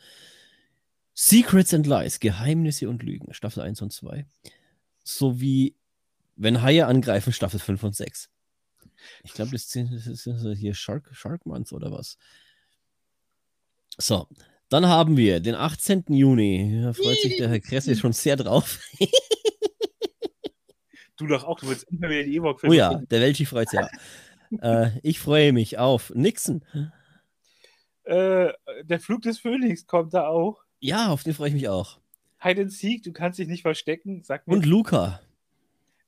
Secrets 1.17 1.73
and 1.73 1.87
Lies, 1.87 2.19
Geheimnisse 2.19 2.89
und 2.89 3.01
Lügen, 3.01 3.33
Staffel 3.33 3.61
1 3.63 3.81
und 3.81 3.91
2. 3.93 4.25
Sowie 5.03 5.75
Wenn 6.35 6.61
Haie 6.61 6.85
angreifen, 6.85 7.31
Staffel 7.31 7.59
5 7.59 7.81
und 7.83 7.95
6. 7.95 8.29
Ich 9.23 9.33
glaube, 9.33 9.51
das, 9.51 9.69
sind- 9.69 9.93
das 9.93 10.05
ist 10.07 10.23
so 10.23 10.51
hier 10.51 10.73
Shark, 10.73 11.09
Shark 11.13 11.45
Month 11.45 11.71
oder 11.71 11.91
was. 11.91 12.17
So, 13.97 14.27
dann 14.67 14.87
haben 14.87 15.15
wir 15.15 15.39
den 15.39 15.55
18. 15.55 16.05
Juni. 16.09 16.81
Da 16.83 16.91
freut 16.91 17.17
sich 17.19 17.37
der 17.37 17.47
Herr 17.49 17.59
Kresse 17.61 17.95
schon 17.95 18.11
sehr 18.13 18.35
drauf. 18.35 18.79
Du 21.17 21.27
doch 21.27 21.45
auch, 21.45 21.57
du 21.61 21.69
willst 21.69 21.85
immer 21.85 22.09
wieder 22.09 22.23
die 22.23 22.35
Ewok 22.35 22.61
Oh 22.65 22.73
ja, 22.73 22.95
der 23.09 23.21
Welchi 23.21 23.45
freut 23.45 23.69
sich 23.69 23.79
ja. 23.79 24.85
äh, 24.85 24.99
ich 25.01 25.19
freue 25.19 25.53
mich 25.53 25.77
auf 25.77 26.11
Nixon. 26.13 26.65
Äh, 28.03 28.51
der 28.83 28.99
Flug 28.99 29.21
des 29.21 29.39
Phönix 29.39 29.85
kommt 29.87 30.13
da 30.13 30.27
auch. 30.27 30.64
Ja, 30.85 31.09
auf 31.09 31.23
den 31.23 31.33
freue 31.33 31.49
ich 31.49 31.53
mich 31.55 31.67
auch. 31.67 31.99
Hide 32.41 32.61
and 32.61 32.71
Seek, 32.71 33.03
du 33.03 33.11
kannst 33.11 33.39
dich 33.39 33.47
nicht 33.47 33.63
verstecken. 33.63 34.21
Sag 34.23 34.47
mir. 34.47 34.53
Und 34.53 34.65
Luca. 34.65 35.21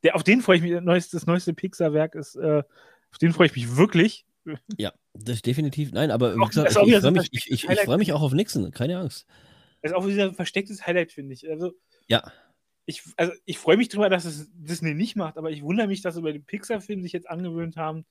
Der, 0.03 0.15
auf 0.15 0.23
den 0.23 0.41
freue 0.41 0.57
ich 0.57 0.61
mich. 0.63 0.71
Das 0.71 0.83
neueste, 0.83 1.19
neueste 1.25 1.53
Pixar-Werk 1.53 2.15
ist, 2.15 2.35
äh, 2.35 2.63
auf 3.11 3.17
den 3.19 3.33
freue 3.33 3.47
ich 3.47 3.55
mich 3.55 3.75
wirklich. 3.75 4.25
Ja, 4.77 4.93
das 5.13 5.41
definitiv. 5.41 5.91
Nein, 5.91 6.09
aber 6.09 6.35
Auch- 6.39 6.47
gesagt, 6.49 6.69
ich, 6.71 6.77
ich 6.93 6.99
freue 7.01 7.11
mich, 7.11 7.27
ich, 7.31 7.51
ich, 7.51 7.69
ich 7.69 7.79
freu 7.81 7.97
mich 7.97 8.13
auch 8.13 8.21
auf 8.21 8.31
Nixon, 8.31 8.71
keine 8.71 8.97
Angst. 8.97 9.25
Das 9.81 9.91
ist 9.91 9.97
auch 9.97 10.07
wieder 10.07 10.23
ein 10.23 10.35
verstecktes 10.35 10.87
Highlight, 10.87 11.11
finde 11.11 11.33
ich. 11.33 11.49
Also, 11.49 11.73
Ja, 12.07 12.31
ich, 12.85 13.03
also 13.17 13.33
ich 13.43 13.57
freue 13.57 13.75
mich 13.75 13.89
drüber, 13.89 14.07
dass 14.09 14.23
es 14.23 14.49
Disney 14.53 14.93
nicht 14.93 15.17
macht, 15.17 15.37
aber 15.37 15.51
ich 15.51 15.63
wundere 15.63 15.87
mich, 15.87 16.01
dass 16.01 16.15
sie 16.15 16.21
bei 16.21 16.31
den 16.31 16.45
Pixar-Filmen 16.45 17.03
sich 17.03 17.11
jetzt 17.11 17.29
angewöhnt 17.29 17.75
haben, 17.75 18.05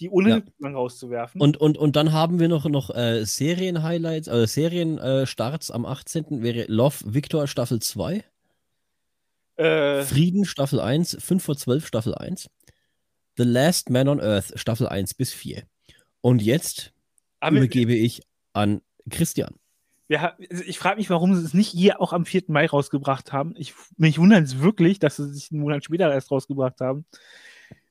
die 0.00 0.10
ohne 0.10 0.44
lang 0.58 0.74
rauszuwerfen. 0.74 1.40
und, 1.40 1.56
und, 1.56 1.76
und 1.76 1.96
dann 1.96 2.12
haben 2.12 2.38
wir 2.38 2.48
noch, 2.48 2.66
noch 2.66 2.94
äh, 2.94 3.24
Serien-Highlights, 3.24 4.28
also 4.28 4.46
Serien-Starts 4.46 5.70
am 5.70 5.86
18. 5.86 6.42
wäre 6.42 6.66
Love 6.68 6.96
Victor 7.04 7.46
Staffel 7.46 7.80
2, 7.80 8.24
äh, 9.56 10.02
Frieden 10.02 10.44
Staffel 10.44 10.80
1, 10.80 11.18
5 11.20 11.42
vor 11.42 11.56
12 11.56 11.86
Staffel 11.86 12.14
1, 12.14 12.48
The 13.36 13.42
Last 13.42 13.90
Man 13.90 14.08
on 14.08 14.20
Earth 14.20 14.52
Staffel 14.54 14.86
1 14.88 15.14
bis 15.14 15.32
4. 15.32 15.64
Und 16.20 16.42
jetzt 16.42 16.92
übergebe 17.44 17.94
ich 17.94 18.22
an 18.52 18.82
Christian. 19.10 19.54
also 20.10 20.64
ich 20.64 20.78
frage 20.78 20.98
mich, 20.98 21.10
warum 21.10 21.34
sie 21.34 21.44
es 21.44 21.54
nicht 21.54 21.68
hier 21.68 22.00
auch 22.00 22.12
am 22.12 22.24
4. 22.24 22.44
Mai 22.48 22.66
rausgebracht 22.66 23.32
haben. 23.32 23.54
Ich, 23.56 23.74
mich 23.96 24.18
wundert 24.18 24.44
es 24.44 24.60
wirklich, 24.60 24.98
dass 24.98 25.16
sie 25.16 25.24
es 25.24 25.34
sich 25.34 25.50
einen 25.50 25.60
Monat 25.60 25.84
später 25.84 26.12
erst 26.12 26.30
rausgebracht 26.30 26.80
haben. 26.80 27.04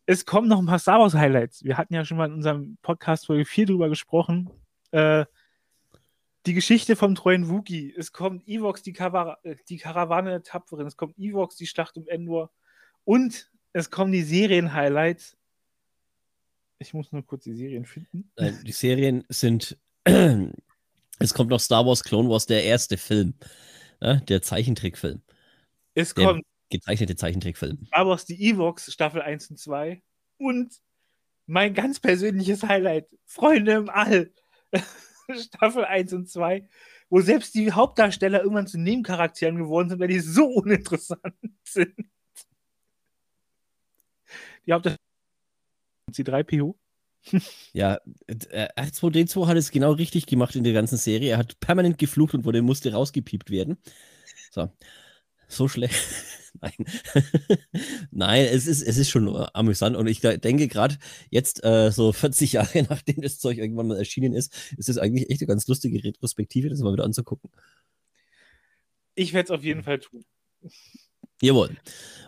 Es 0.09 0.25
kommen 0.25 0.47
noch 0.47 0.59
ein 0.59 0.65
paar 0.65 0.79
Star 0.79 0.99
Wars 1.01 1.13
Highlights. 1.13 1.65
Wir 1.65 1.77
hatten 1.77 1.93
ja 1.93 2.05
schon 2.05 2.15
mal 2.17 2.27
in 2.27 2.33
unserem 2.33 2.77
Podcast 2.81 3.25
Folge 3.25 3.43
4 3.43 3.65
drüber 3.65 3.89
gesprochen. 3.89 4.49
Äh, 4.91 5.25
die 6.45 6.53
Geschichte 6.53 6.95
vom 6.95 7.13
treuen 7.13 7.49
Wookie. 7.49 7.93
Es 7.95 8.13
kommt 8.13 8.47
Evox, 8.47 8.81
die, 8.81 8.95
äh, 8.95 9.55
die 9.67 9.77
Karawane 9.77 10.29
der 10.29 10.43
Tapferen. 10.43 10.87
Es 10.87 10.95
kommt 10.95 11.19
Evox, 11.19 11.57
die 11.57 11.67
Schlacht 11.67 11.97
um 11.97 12.07
Endor. 12.07 12.51
Und 13.03 13.51
es 13.73 13.91
kommen 13.91 14.13
die 14.13 14.23
Serien-Highlights. 14.23 15.35
Ich 16.79 16.93
muss 16.93 17.11
nur 17.11 17.25
kurz 17.25 17.43
die 17.43 17.53
Serien 17.53 17.85
finden. 17.85 18.31
Nein, 18.37 18.61
die 18.65 18.71
Serien 18.71 19.25
sind. 19.27 19.77
es 20.05 21.33
kommt 21.33 21.49
noch 21.49 21.59
Star 21.59 21.85
Wars 21.85 22.01
Clone 22.01 22.29
Wars, 22.29 22.45
der 22.45 22.63
erste 22.63 22.95
Film. 22.95 23.33
Ja, 23.99 24.15
der 24.21 24.41
Zeichentrickfilm. 24.41 25.21
Es 25.95 26.13
Der- 26.13 26.27
kommt 26.27 26.45
Gezeichnete 26.69 27.15
Zeichentrickfilm. 27.15 27.85
Star 27.87 28.07
Wars 28.07 28.25
die 28.25 28.49
Evox 28.49 28.91
Staffel 28.91 29.21
1 29.21 29.51
und 29.51 29.57
2 29.57 30.01
und 30.37 30.81
mein 31.45 31.73
ganz 31.73 31.99
persönliches 31.99 32.63
Highlight, 32.63 33.07
Freunde 33.25 33.73
im 33.73 33.89
All, 33.89 34.31
Staffel 35.37 35.85
1 35.85 36.13
und 36.13 36.29
2, 36.29 36.67
wo 37.09 37.21
selbst 37.21 37.55
die 37.55 37.71
Hauptdarsteller 37.71 38.41
irgendwann 38.41 38.67
zu 38.67 38.77
Nebencharakteren 38.77 39.55
geworden 39.55 39.89
sind, 39.89 39.99
weil 39.99 40.09
die 40.09 40.19
so 40.19 40.45
uninteressant 40.45 41.33
sind. 41.63 41.95
Die 44.65 44.73
Hauptdarsteller 44.73 44.99
sind 46.11 46.27
C3PO. 46.27 46.75
Ja, 47.73 47.99
äh, 48.27 48.67
R2D2 48.75 49.47
hat 49.47 49.57
es 49.57 49.71
genau 49.71 49.91
richtig 49.91 50.27
gemacht 50.27 50.55
in 50.55 50.63
der 50.63 50.73
ganzen 50.73 50.97
Serie. 50.97 51.31
Er 51.31 51.37
hat 51.37 51.59
permanent 51.59 51.97
geflucht 51.97 52.33
und 52.33 52.45
wurde, 52.45 52.61
musste 52.61 52.93
rausgepiept 52.93 53.49
werden. 53.49 53.77
So. 54.51 54.69
So 55.47 55.67
schlecht. 55.67 55.95
Nein. 56.61 56.73
Nein, 58.11 58.45
es 58.45 58.67
ist, 58.67 58.81
es 58.81 58.97
ist 58.97 59.09
schon 59.09 59.27
amüsant 59.53 59.95
und 59.95 60.07
ich 60.07 60.21
denke 60.21 60.67
gerade 60.67 60.97
jetzt, 61.29 61.63
äh, 61.63 61.91
so 61.91 62.11
40 62.13 62.53
Jahre 62.53 62.83
nachdem 62.83 63.21
das 63.21 63.39
Zeug 63.39 63.57
irgendwann 63.57 63.87
mal 63.87 63.97
erschienen 63.97 64.33
ist, 64.33 64.53
ist 64.77 64.89
es 64.89 64.97
eigentlich 64.97 65.29
echt 65.29 65.41
eine 65.41 65.47
ganz 65.47 65.67
lustige 65.67 66.03
Retrospektive, 66.03 66.69
das 66.69 66.79
mal 66.79 66.93
wieder 66.93 67.03
anzugucken. 67.03 67.51
Ich 69.15 69.33
werde 69.33 69.45
es 69.53 69.59
auf 69.59 69.63
jeden 69.63 69.83
Fall 69.83 69.99
tun. 69.99 70.25
Jawohl. 71.41 71.77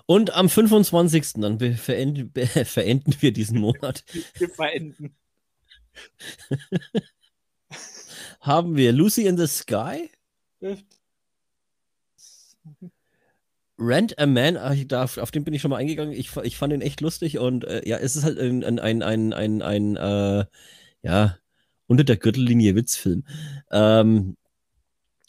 Und 0.05 0.33
am 0.33 0.49
25. 0.49 1.33
dann 1.33 1.59
verenden, 1.59 2.31
verenden 2.65 3.15
wir 3.19 3.31
diesen 3.31 3.59
Monat, 3.59 4.03
Wir 4.37 4.49
verenden. 4.49 5.15
haben 8.41 8.75
wir 8.75 8.91
Lucy 8.91 9.27
in 9.27 9.37
the 9.37 9.47
Sky, 9.47 10.09
Rent 13.79 14.19
a 14.19 14.25
Man, 14.25 14.55
darf, 14.87 15.17
auf 15.17 15.31
den 15.31 15.43
bin 15.43 15.53
ich 15.53 15.61
schon 15.61 15.71
mal 15.71 15.77
eingegangen. 15.77 16.13
Ich, 16.13 16.35
ich 16.37 16.57
fand 16.57 16.73
ihn 16.73 16.81
echt 16.81 17.01
lustig 17.01 17.39
und 17.39 17.63
äh, 17.63 17.87
ja, 17.87 17.97
es 17.97 18.15
ist 18.15 18.23
halt 18.23 18.37
ein, 18.37 18.63
ein, 18.63 19.01
ein, 19.01 19.33
ein, 19.33 19.61
ein, 19.61 19.95
äh, 19.95 20.45
ja, 21.01 21.37
unter 21.87 22.03
der 22.03 22.17
Gürtellinie 22.17 22.75
Witzfilm. 22.75 23.23
Ähm, 23.71 24.35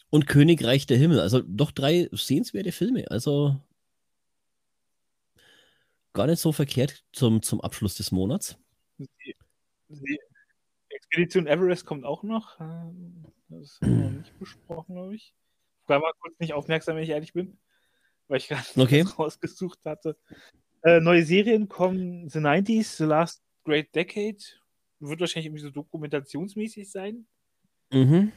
und 0.09 0.27
Königreich 0.27 0.85
der 0.85 0.97
Himmel, 0.97 1.21
also 1.21 1.41
doch 1.41 1.71
drei 1.71 2.09
sehenswerte 2.11 2.73
Filme, 2.73 3.09
also 3.09 3.55
gar 6.13 6.27
nicht 6.27 6.39
so 6.39 6.51
verkehrt 6.51 7.05
zum, 7.13 7.41
zum 7.41 7.61
Abschluss 7.61 7.95
des 7.95 8.11
Monats. 8.11 8.57
Die, 8.97 9.35
die 9.87 10.19
Expedition 10.89 11.47
Everest 11.47 11.85
kommt 11.85 12.03
auch 12.03 12.23
noch. 12.23 12.59
Ähm, 12.59 13.23
Das 13.47 13.79
haben 13.81 13.97
wir 13.97 14.09
noch 14.09 14.17
nicht 14.17 14.39
besprochen, 14.39 14.95
glaube 14.95 15.15
ich. 15.15 15.33
Ich 15.83 15.89
war 15.89 15.99
mal 15.99 16.11
kurz 16.19 16.37
nicht 16.39 16.53
aufmerksam, 16.53 16.97
wenn 16.97 17.03
ich 17.03 17.09
ehrlich 17.09 17.33
bin, 17.33 17.57
weil 18.31 18.37
ich 18.37 18.47
gerade 18.47 18.63
Okay. 18.77 19.01
rausgesucht 19.01 19.79
hatte. 19.85 20.17
Äh, 20.83 21.01
neue 21.01 21.23
Serien 21.23 21.67
kommen 21.67 22.29
The 22.29 22.39
90s, 22.39 22.95
The 22.95 23.03
Last 23.03 23.43
Great 23.65 23.93
Decade. 23.93 24.37
Wird 25.01 25.19
wahrscheinlich 25.19 25.47
irgendwie 25.47 25.63
so 25.63 25.69
dokumentationsmäßig 25.69 26.89
sein. 26.89 27.27
Mhm. 27.91 28.31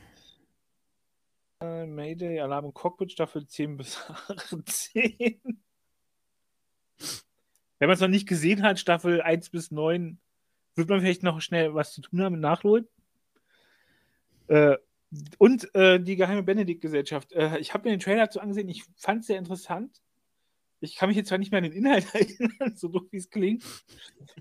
Äh, 1.61 1.87
Mayday, 1.87 2.40
Alarm 2.40 2.64
im 2.66 2.74
Cockpit, 2.74 3.12
Staffel 3.12 3.46
10 3.46 3.76
bis 3.76 3.96
18. 4.28 5.40
Wenn 7.78 7.88
man 7.88 7.90
es 7.94 8.00
noch 8.00 8.09
nicht 8.09 8.26
gesehen 8.28 8.62
hat, 8.64 8.80
Staffel 8.80 9.22
1 9.22 9.50
bis 9.50 9.70
9, 9.70 10.18
wird 10.74 10.88
man 10.88 11.00
vielleicht 11.00 11.22
noch 11.22 11.40
schnell 11.40 11.72
was 11.74 11.92
zu 11.92 12.00
tun 12.00 12.20
haben 12.20 12.33
mit 12.33 12.40
Nachholen. 12.40 12.88
Äh, 14.48 14.76
und 15.38 15.74
äh, 15.74 16.00
die 16.00 16.16
geheime 16.16 16.42
Benedikt-Gesellschaft. 16.42 17.33
Äh, 17.33 17.59
ich 17.59 17.74
habe 17.74 17.88
mir 17.88 17.96
den 17.96 18.00
Trailer 18.00 18.24
dazu 18.27 18.40
angesehen, 18.40 18.68
ich 18.68 18.85
fand 18.96 19.20
es 19.22 19.27
sehr 19.29 19.38
interessant. 19.38 20.00
Ich 20.81 20.96
kann 20.96 21.09
mich 21.09 21.16
jetzt 21.16 21.29
zwar 21.29 21.38
nicht 21.38 21.50
mehr 21.50 21.59
an 21.59 21.64
den 21.64 21.72
Inhalt 21.72 22.07
erinnern, 22.14 22.77
so 22.77 22.88
doof 22.88 23.05
wie 23.11 23.16
es 23.18 23.31
klingt. 23.31 23.64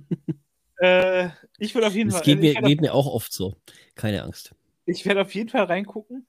äh, 0.78 1.30
ich 1.58 1.74
würde 1.76 1.88
auf 1.88 1.96
jeden 1.96 2.10
Das 2.10 2.18
Fall. 2.20 2.26
geht, 2.36 2.56
also 2.56 2.62
mir, 2.62 2.68
geht 2.70 2.82
mir 2.82 2.94
auch 2.94 3.08
oft 3.08 3.32
so. 3.32 3.56
Keine 3.96 4.24
Angst. 4.24 4.54
ich 4.86 5.06
werde 5.06 5.22
auf 5.22 5.34
jeden 5.34 5.50
Fall 5.50 5.64
reingucken. 5.64 6.26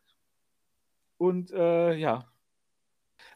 Und 1.18 1.50
äh, 1.52 1.94
ja. 1.94 2.28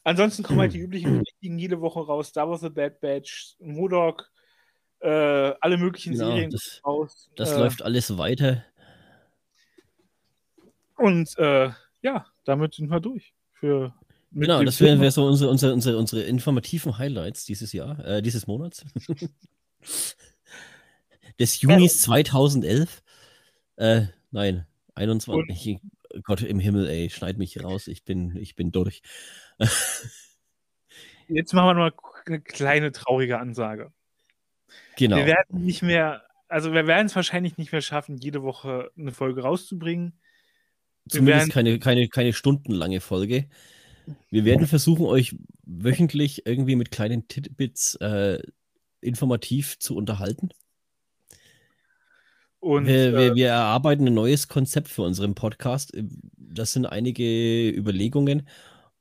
Ansonsten 0.05 0.43
kommen 0.43 0.61
halt 0.61 0.73
die 0.75 0.79
üblichen 0.81 1.15
Verdächtigen 1.17 1.59
jede 1.59 1.81
Woche 1.81 2.01
raus. 2.01 2.29
Star 2.29 2.49
Wars 2.49 2.61
The 2.61 2.71
Bad 2.71 3.01
Batch, 3.01 3.57
Modok, 3.61 4.31
äh, 5.01 5.09
alle 5.09 5.77
möglichen 5.79 6.13
Genau, 6.13 6.27
Serien 6.27 6.51
das- 6.51 6.81
raus. 6.85 7.31
Das 7.37 7.53
äh, 7.53 7.59
läuft 7.59 7.83
alles 7.83 8.17
weiter. 8.19 8.65
Und 10.99 11.37
äh, 11.39 11.71
ja, 12.03 12.27
damit 12.45 12.75
sind 12.75 12.91
wir 12.91 13.01
durch. 13.01 13.33
Für, 13.53 13.95
Genau, 14.31 14.63
das 14.63 14.81
wären 14.81 15.01
wär 15.01 15.11
so 15.11 15.27
unsere, 15.27 15.51
unsere, 15.51 15.73
unsere, 15.73 15.97
unsere 15.97 16.23
informativen 16.23 16.99
Highlights 16.99 17.47
dieses 17.47 17.73
Jahr, 17.73 17.99
äh, 18.05 18.23
dieses 18.23 18.47
Monats. 18.47 18.85
Des 21.41 21.61
Junis 21.61 22.03
2011. 22.03 23.03
Äh, 23.77 24.03
nein, 24.31 24.67
21. 24.95 25.81
Gott 26.25 26.43
im 26.43 26.59
Himmel, 26.59 26.89
ey, 26.89 27.11
schneid 27.11 27.39
mich 27.39 27.63
raus, 27.63 27.87
ich 27.87 28.05
bin, 28.05 28.37
ich 28.37 28.55
bin 28.55 28.73
durch. 28.73 29.03
Jetzt 31.29 31.53
machen 31.55 31.77
wir 31.77 31.91
noch 31.91 31.93
eine 32.27 32.41
kleine 32.41 32.93
traurige 32.93 33.39
Ansage. 33.39 33.93
Genau. 34.97 35.17
Wir 35.17 35.27
werden 35.27 35.63
nicht 35.63 35.83
mehr, 35.83 36.23
also 36.49 36.73
wir 36.73 36.87
werden 36.87 37.07
es 37.07 37.17
wahrscheinlich 37.17 37.57
nicht 37.57 37.73
mehr 37.73 37.83
schaffen, 37.83 38.17
jede 38.17 38.43
Woche 38.43 38.91
eine 38.99 39.13
Folge 39.13 39.43
rauszubringen. 39.43 40.19
Wir 41.13 41.21
Zumindest 41.21 41.51
keine, 41.51 41.79
keine, 41.79 42.09
keine 42.09 42.33
stundenlange 42.33 43.01
Folge. 43.01 43.49
Wir 44.31 44.45
werden 44.45 44.67
versuchen, 44.67 45.07
euch 45.07 45.37
wöchentlich 45.65 46.47
irgendwie 46.47 46.77
mit 46.77 46.91
kleinen 46.91 47.29
Titbits 47.29 47.97
äh, 47.97 48.41
informativ 49.01 49.79
zu 49.79 49.97
unterhalten. 49.97 50.51
Und 52.61 52.87
wir, 52.87 53.09
äh, 53.09 53.13
wir, 53.13 53.35
wir 53.35 53.49
erarbeiten 53.49 54.07
ein 54.07 54.15
neues 54.15 54.49
Konzept 54.49 54.89
für 54.89 55.03
unseren 55.03 55.35
Podcast. 55.35 55.97
Das 56.37 56.73
sind 56.73 56.87
einige 56.87 57.71
Überlegungen. 57.71 58.49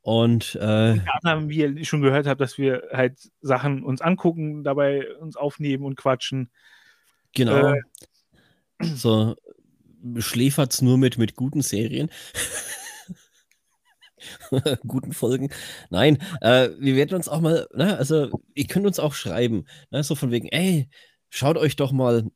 Und 0.02 0.56
äh, 0.56 0.92
unter 0.92 1.16
anderem, 1.22 1.50
wie 1.50 1.60
ihr 1.62 1.86
schon 1.86 2.02
gehört 2.02 2.28
habt, 2.28 2.40
dass 2.40 2.58
wir 2.58 2.84
halt 2.94 3.30
Sachen 3.42 3.84
uns 3.84 4.00
angucken, 4.00 4.64
dabei 4.64 5.06
uns 5.18 5.36
aufnehmen 5.36 5.84
und 5.84 5.96
quatschen. 5.96 6.50
genau. 7.34 7.74
Äh. 7.74 7.82
so 8.80 9.36
schläfert's 10.20 10.82
nur 10.82 10.98
mit, 10.98 11.18
mit 11.18 11.36
guten 11.36 11.62
Serien. 11.62 12.10
guten 14.88 15.14
Folgen. 15.14 15.50
Nein, 15.90 16.18
äh, 16.42 16.70
wir 16.80 16.96
werden 16.96 17.16
uns 17.16 17.28
auch 17.28 17.42
mal, 17.42 17.68
ne, 17.74 17.98
also 17.98 18.42
ihr 18.56 18.68
könnt 18.68 18.86
uns 18.86 19.00
auch 19.00 19.14
schreiben, 19.14 19.66
ne, 19.92 20.04
so 20.04 20.16
von 20.16 20.32
wegen, 20.32 20.48
ey, 20.50 20.90
schaut 21.30 21.58
euch 21.58 21.76
doch 21.76 21.92
mal 21.92 22.30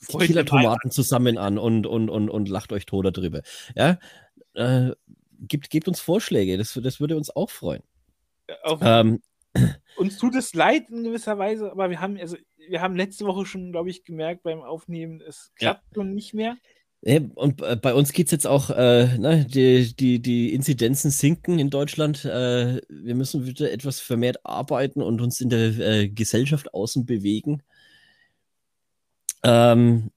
Freunde 0.00 0.26
Killer-Tomaten 0.26 0.90
zusammen 0.90 1.38
an 1.38 1.58
und, 1.58 1.86
und, 1.86 2.08
und, 2.08 2.30
und 2.30 2.48
lacht 2.48 2.72
euch 2.72 2.86
tot 2.86 3.16
darüber. 3.16 3.42
Ja, 3.74 3.98
äh, 4.54 4.92
gebt, 5.40 5.70
gebt 5.70 5.88
uns 5.88 6.00
Vorschläge, 6.00 6.56
das, 6.56 6.78
das 6.82 7.00
würde 7.00 7.16
uns 7.16 7.30
auch 7.34 7.50
freuen. 7.50 7.82
Auf, 8.62 8.80
Ähm, 8.82 9.22
uns 9.96 10.18
tut 10.18 10.34
es 10.34 10.54
leid 10.54 10.90
in 10.90 11.04
gewisser 11.04 11.38
Weise, 11.38 11.72
aber 11.72 11.90
wir 11.90 12.00
haben, 12.00 12.16
also 12.18 12.36
wir 12.68 12.80
haben 12.80 12.96
letzte 12.96 13.26
Woche 13.26 13.46
schon, 13.46 13.72
glaube 13.72 13.90
ich, 13.90 14.04
gemerkt 14.04 14.42
beim 14.42 14.60
Aufnehmen, 14.60 15.20
es 15.20 15.52
klappt 15.56 15.84
ja. 15.90 15.94
schon 15.94 16.14
nicht 16.14 16.34
mehr. 16.34 16.56
Und 17.00 17.62
äh, 17.62 17.76
bei 17.76 17.94
uns 17.94 18.12
geht 18.12 18.26
es 18.26 18.32
jetzt 18.32 18.46
auch, 18.46 18.70
äh, 18.70 19.16
ne, 19.18 19.44
die, 19.44 19.94
die, 19.94 20.20
die 20.20 20.52
Inzidenzen 20.52 21.12
sinken 21.12 21.58
in 21.60 21.70
Deutschland. 21.70 22.24
Äh, 22.24 22.80
wir 22.88 23.14
müssen 23.14 23.46
wieder 23.46 23.70
etwas 23.70 24.00
vermehrt 24.00 24.44
arbeiten 24.44 25.00
und 25.00 25.20
uns 25.20 25.40
in 25.40 25.48
der 25.48 25.78
äh, 25.78 26.08
Gesellschaft 26.08 26.74
außen 26.74 27.06
bewegen. 27.06 27.62
Ähm, 29.44 30.10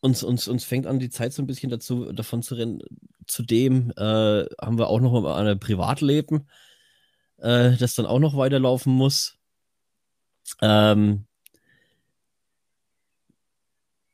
uns, 0.00 0.22
uns, 0.22 0.46
uns 0.46 0.64
fängt 0.64 0.86
an, 0.86 0.98
die 0.98 1.10
Zeit 1.10 1.32
so 1.32 1.42
ein 1.42 1.46
bisschen 1.46 1.70
dazu, 1.70 2.12
davon 2.12 2.42
zu 2.42 2.54
rennen. 2.54 2.82
Zudem 3.26 3.90
äh, 3.96 4.44
haben 4.60 4.78
wir 4.78 4.88
auch 4.88 5.00
noch 5.00 5.24
ein 5.24 5.58
Privatleben, 5.58 6.48
äh, 7.38 7.76
das 7.76 7.94
dann 7.94 8.06
auch 8.06 8.18
noch 8.18 8.36
weiterlaufen 8.36 8.92
muss. 8.92 9.38
Ähm, 10.60 11.27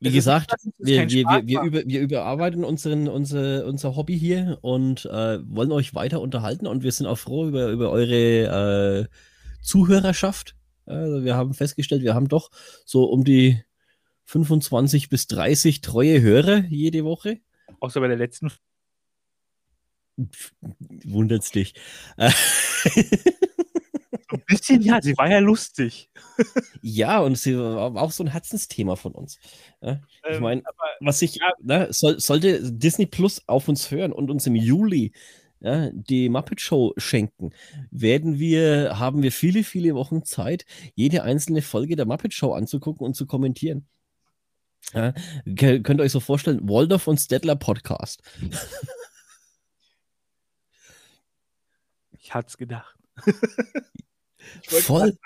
wie 0.05 0.13
gesagt, 0.13 0.55
wir, 0.79 1.09
wir, 1.09 1.27
wir, 1.27 1.47
wir, 1.47 1.63
über, 1.63 1.83
wir 1.85 2.01
überarbeiten 2.01 2.65
unseren, 2.65 3.09
unsere, 3.09 3.67
unser 3.67 3.97
Hobby 3.97 4.19
hier 4.19 4.59
und 4.63 5.07
äh, 5.07 5.39
wollen 5.45 5.73
euch 5.73 5.95
weiter 5.95 6.21
unterhalten 6.21 6.67
und 6.67 6.83
wir 6.83 6.93
sind 6.93 7.07
auch 7.07 7.19
froh 7.19 7.49
über, 7.49 7.69
über 7.69 7.91
eure 7.91 9.09
äh, 9.09 9.63
Zuhörerschaft. 9.63 10.57
Also 10.87 11.25
wir 11.25 11.35
haben 11.35 11.55
festgestellt, 11.55 12.03
wir 12.03 12.15
haben 12.15 12.29
doch 12.29 12.51
so 12.85 13.05
um 13.05 13.25
die 13.25 13.63
25 14.25 15.09
bis 15.09 15.27
30 15.27 15.81
treue 15.81 16.21
Hörer 16.21 16.65
jede 16.69 17.05
Woche. 17.05 17.41
Außer 17.81 18.01
bei 18.01 18.09
der 18.09 18.17
letzten. 18.17 18.51
Wundert's 21.05 21.51
dich. 21.51 21.75
Ein 24.47 24.57
bisschen, 24.57 24.83
ja, 24.83 25.01
sie 25.01 25.17
war 25.17 25.31
ja 25.31 25.39
lustig. 25.39 26.11
ja, 26.83 27.21
und 27.21 27.39
sie 27.39 27.57
war 27.59 27.97
auch 27.97 28.11
so 28.11 28.25
ein 28.25 28.29
Herzensthema 28.29 28.97
von 28.97 29.13
uns. 29.13 29.39
Ja, 29.81 30.01
ich 30.29 30.37
ähm, 30.37 30.43
meine, 30.43 30.63
was 31.01 31.23
ich, 31.23 31.37
ja, 31.37 31.53
ne, 31.63 31.89
soll, 31.91 32.21
sollte 32.21 32.73
Disney 32.73 33.07
Plus 33.07 33.43
auf 33.47 33.69
uns 33.69 33.91
hören 33.91 34.13
und 34.13 34.31
uns 34.31 34.47
im 34.47 34.55
Juli 34.55 35.13
ja, 35.61 35.91
die 35.93 36.29
Muppet 36.29 36.61
Show 36.61 36.93
schenken, 36.99 37.53
werden 37.91 38.39
wir, 38.39 38.99
haben 38.99 39.23
wir 39.23 39.33
viele, 39.33 39.65
viele 39.65 39.95
Wochen 39.95 40.23
Zeit, 40.25 40.67
jede 40.95 41.23
einzelne 41.23 41.63
Folge 41.63 41.97
der 41.97 42.05
Muppet 42.05 42.35
Show 42.35 42.53
anzugucken 42.53 43.07
und 43.07 43.15
zu 43.15 43.25
kommentieren. 43.27 43.87
Ja, 44.93 45.15
könnt 45.57 45.89
ihr 45.89 46.03
euch 46.03 46.13
so 46.13 46.21
vorstellen, 46.21 46.69
Waldorf 46.69 47.09
und 47.09 47.19
Stedler 47.19 47.57
Podcast. 47.57 48.23
ich 52.19 52.35
hatte 52.35 52.49
es 52.49 52.59
gedacht. 52.59 52.99
Voll. 54.67 55.17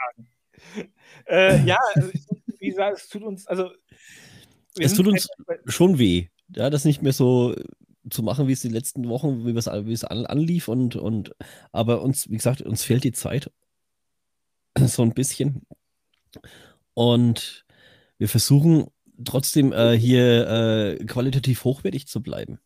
Äh, 1.27 1.65
ja, 1.65 1.79
also 1.95 2.11
wie 2.59 2.69
gesagt, 2.69 2.99
es 2.99 3.09
tut 3.09 3.23
uns, 3.23 3.47
also. 3.47 3.71
Es 4.79 4.95
tut 4.95 5.09
uns 5.09 5.29
schon 5.67 5.99
weh, 5.99 6.29
ja, 6.55 6.71
das 6.71 6.85
nicht 6.85 7.03
mehr 7.03 7.13
so 7.13 7.55
zu 8.11 8.23
machen, 8.23 8.49
wie 8.49 8.53
es 8.53 8.61
die 8.61 8.69
letzten 8.69 9.09
Wochen, 9.09 9.45
wie, 9.47 9.55
wie 9.55 9.93
es 9.93 10.05
an, 10.05 10.27
anlief 10.27 10.69
und, 10.69 10.97
und 10.97 11.35
aber 11.73 12.03
uns, 12.03 12.31
wie 12.31 12.37
gesagt, 12.37 12.63
uns 12.63 12.85
fehlt 12.85 13.05
die 13.05 13.13
Zeit 13.13 13.51
so 14.87 15.03
ein 15.03 15.15
bisschen. 15.15 15.67
Und 16.95 17.65
wir 18.19 18.29
versuchen 18.29 18.87
trotzdem 19.25 19.73
äh, 19.73 19.97
hier 19.99 20.49
äh, 21.01 21.05
qualitativ 21.05 21.65
hochwertig 21.65 22.07
zu 22.07 22.23
bleiben. 22.23 22.59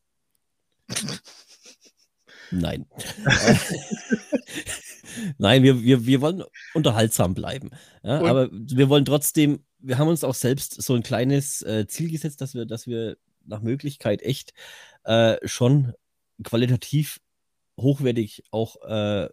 Nein. 2.50 2.86
Nein, 5.38 5.62
wir, 5.62 5.82
wir, 5.82 6.06
wir 6.06 6.20
wollen 6.20 6.44
unterhaltsam 6.74 7.34
bleiben. 7.34 7.70
Ja, 8.02 8.20
aber 8.22 8.48
wir 8.52 8.88
wollen 8.88 9.04
trotzdem, 9.04 9.64
wir 9.78 9.98
haben 9.98 10.08
uns 10.08 10.24
auch 10.24 10.34
selbst 10.34 10.80
so 10.80 10.94
ein 10.94 11.02
kleines 11.02 11.62
äh, 11.62 11.86
Ziel 11.86 12.10
gesetzt, 12.10 12.40
dass 12.40 12.54
wir, 12.54 12.66
dass 12.66 12.86
wir 12.86 13.16
nach 13.44 13.62
Möglichkeit 13.62 14.22
echt 14.22 14.52
äh, 15.04 15.36
schon 15.44 15.92
qualitativ 16.42 17.20
hochwertig 17.78 18.44
auch 18.50 18.76
äh, 18.82 19.28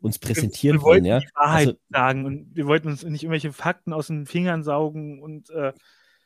uns 0.00 0.18
präsentieren 0.18 0.76
wir, 0.76 0.80
wir 0.80 0.84
wollen. 0.84 1.04
Ja? 1.04 1.20
Die 1.20 1.28
Wahrheit 1.34 1.68
also, 1.68 1.78
sagen 1.90 2.24
und 2.24 2.54
wir 2.54 2.66
wollten 2.66 2.88
uns 2.88 3.04
nicht 3.04 3.22
irgendwelche 3.22 3.52
Fakten 3.52 3.92
aus 3.92 4.08
den 4.08 4.26
Fingern 4.26 4.62
saugen 4.64 5.22
und 5.22 5.50
äh, 5.50 5.72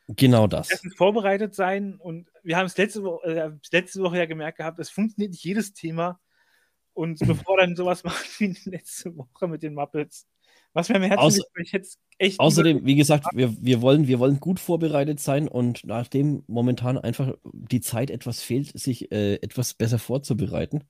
genau 0.07 0.47
das. 0.47 0.69
vorbereitet 0.97 1.55
sein. 1.55 1.95
Und 1.95 2.29
wir 2.43 2.57
haben 2.57 2.65
es 2.65 2.77
letzte, 2.77 3.03
Woche, 3.03 3.27
äh, 3.27 3.51
letzte 3.71 4.01
Woche 4.01 4.17
ja 4.17 4.25
gemerkt 4.25 4.57
gehabt, 4.57 4.79
es 4.79 4.89
funktioniert 4.89 5.31
nicht 5.31 5.43
jedes 5.43 5.73
Thema. 5.73 6.19
Und 6.95 7.19
bevor 7.19 7.57
dann 7.57 7.75
sowas 7.75 8.03
macht 8.03 8.39
wie 8.39 8.55
letzte 8.65 9.15
Woche 9.15 9.47
mit 9.47 9.61
den 9.61 9.75
Muppets, 9.75 10.25
was 10.73 10.89
mir 10.89 10.95
am 10.95 11.03
Herzen 11.03 11.19
Außer, 11.19 11.43
liegt, 11.55 11.73
jetzt 11.73 11.99
echt. 12.17 12.39
Außerdem, 12.39 12.85
wie 12.85 12.95
gesagt, 12.95 13.27
wir, 13.33 13.53
wir, 13.61 13.81
wollen, 13.81 14.07
wir 14.07 14.17
wollen 14.19 14.39
gut 14.39 14.59
vorbereitet 14.59 15.19
sein 15.19 15.47
und 15.47 15.85
nachdem 15.85 16.43
momentan 16.47 16.97
einfach 16.97 17.35
die 17.43 17.81
Zeit 17.81 18.09
etwas 18.09 18.41
fehlt, 18.41 18.77
sich 18.77 19.11
äh, 19.11 19.35
etwas 19.35 19.73
besser 19.73 19.99
vorzubereiten, 19.99 20.83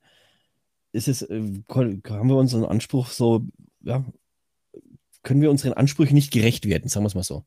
ist 0.92 1.08
es, 1.08 1.24
äh, 1.24 1.42
haben 1.70 2.30
wir 2.30 2.38
unseren 2.38 2.66
Anspruch 2.66 3.08
so, 3.08 3.46
ja, 3.82 4.06
können 5.24 5.42
wir 5.42 5.52
unseren 5.52 5.74
Ansprüchen 5.74 6.16
nicht 6.16 6.32
gerecht 6.32 6.68
werden, 6.68 6.88
sagen 6.88 7.04
wir 7.04 7.08
es 7.08 7.16
mal 7.16 7.24
so. 7.24 7.46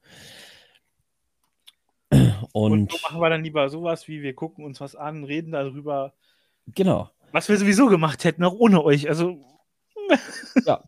Und, 2.10 2.32
und 2.52 2.92
so 2.92 2.98
machen 3.02 3.20
wir 3.20 3.30
dann 3.30 3.44
lieber 3.44 3.68
sowas 3.68 4.08
wie 4.08 4.22
wir 4.22 4.34
gucken 4.34 4.64
uns 4.64 4.80
was 4.80 4.96
an, 4.96 5.24
reden 5.24 5.52
darüber. 5.52 6.12
Genau. 6.74 7.10
Was 7.32 7.48
wir 7.48 7.56
sowieso 7.58 7.86
gemacht 7.88 8.24
hätten, 8.24 8.44
auch 8.44 8.54
ohne 8.54 8.82
euch. 8.82 9.08
Also. 9.08 9.44
Ja. 10.66 10.82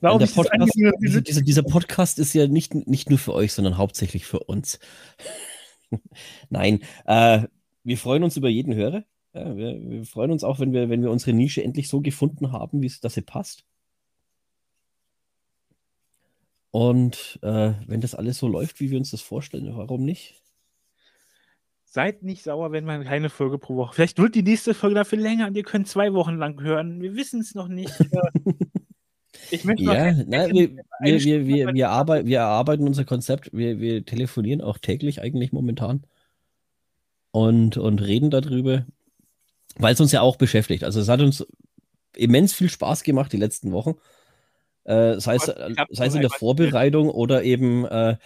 Warum 0.00 0.20
der 0.20 0.26
Podcast, 0.26 0.72
diese, 1.00 1.22
diese, 1.22 1.42
dieser 1.42 1.62
Podcast 1.62 2.18
ist 2.18 2.32
ja 2.32 2.46
nicht, 2.46 2.74
nicht 2.74 3.10
nur 3.10 3.18
für 3.18 3.34
euch, 3.34 3.52
sondern 3.52 3.76
hauptsächlich 3.76 4.24
für 4.24 4.38
uns. 4.40 4.78
Nein, 6.50 6.80
äh, 7.04 7.42
wir 7.84 7.98
freuen 7.98 8.22
uns 8.22 8.36
über 8.36 8.48
jeden 8.48 8.74
Hörer. 8.74 9.04
Ja, 9.34 9.56
wir, 9.56 9.80
wir, 9.80 10.04
freuen 10.04 10.30
uns 10.30 10.44
auch, 10.44 10.60
wenn 10.60 10.72
wir, 10.72 10.88
wenn 10.88 11.02
wir 11.02 11.10
unsere 11.10 11.34
Nische 11.34 11.62
endlich 11.62 11.88
so 11.88 12.00
gefunden 12.00 12.52
haben, 12.52 12.82
wie 12.82 12.92
dass 13.00 13.14
sie 13.14 13.22
passt. 13.22 13.64
Und 16.70 17.38
äh, 17.42 17.72
wenn 17.86 18.00
das 18.00 18.14
alles 18.14 18.38
so 18.38 18.48
läuft, 18.48 18.80
wie 18.80 18.90
wir 18.90 18.98
uns 18.98 19.10
das 19.10 19.20
vorstellen, 19.20 19.76
warum 19.76 20.04
nicht? 20.04 20.42
Seid 21.94 22.22
nicht 22.22 22.42
sauer, 22.42 22.72
wenn 22.72 22.86
man 22.86 23.04
keine 23.04 23.28
Folge 23.28 23.58
pro 23.58 23.76
Woche. 23.76 23.94
Vielleicht 23.94 24.18
wird 24.18 24.34
die 24.34 24.42
nächste 24.42 24.72
Folge 24.72 24.94
dafür 24.94 25.18
länger 25.18 25.46
und 25.46 25.54
ihr 25.58 25.62
könnt 25.62 25.86
zwei 25.86 26.14
Wochen 26.14 26.36
lang 26.36 26.58
hören. 26.62 27.02
Wir 27.02 27.14
wissen 27.16 27.42
es 27.42 27.54
noch 27.54 27.68
nicht. 27.68 27.92
ich 29.50 29.66
möchte 29.66 29.82
ja, 29.82 30.14
na, 30.26 30.48
wir, 30.48 30.70
wir, 30.70 30.84
wir, 31.02 31.46
wir, 31.46 31.46
wir, 31.46 31.74
wir 31.74 32.38
erarbeiten 32.38 32.86
unser 32.86 33.04
Konzept. 33.04 33.50
Wir, 33.52 33.78
wir 33.78 34.06
telefonieren 34.06 34.62
auch 34.62 34.78
täglich 34.78 35.20
eigentlich 35.20 35.52
momentan 35.52 36.06
und, 37.30 37.76
und 37.76 38.00
reden 38.00 38.30
darüber, 38.30 38.86
weil 39.76 39.92
es 39.92 40.00
uns 40.00 40.12
ja 40.12 40.22
auch 40.22 40.36
beschäftigt. 40.36 40.84
Also 40.84 40.98
es 40.98 41.10
hat 41.10 41.20
uns 41.20 41.46
immens 42.16 42.54
viel 42.54 42.70
Spaß 42.70 43.02
gemacht 43.02 43.34
die 43.34 43.36
letzten 43.36 43.70
Wochen. 43.70 43.96
Äh, 44.84 45.20
sei, 45.20 45.34
es, 45.34 45.44
sei 45.44 46.06
es 46.06 46.14
in 46.14 46.22
der 46.22 46.30
Vorbereitung 46.30 47.10
oder 47.10 47.44
eben 47.44 47.84
äh, 47.84 48.16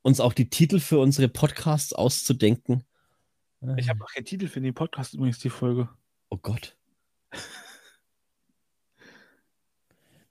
uns 0.00 0.18
auch 0.18 0.32
die 0.32 0.48
Titel 0.48 0.78
für 0.78 0.98
unsere 0.98 1.28
Podcasts 1.28 1.92
auszudenken. 1.92 2.85
Ich 3.76 3.88
habe 3.88 4.04
auch 4.04 4.12
keinen 4.12 4.26
Titel 4.26 4.48
für 4.48 4.60
den 4.60 4.74
Podcast 4.74 5.14
übrigens, 5.14 5.38
die 5.38 5.50
Folge. 5.50 5.88
Oh 6.28 6.36
Gott. 6.36 6.76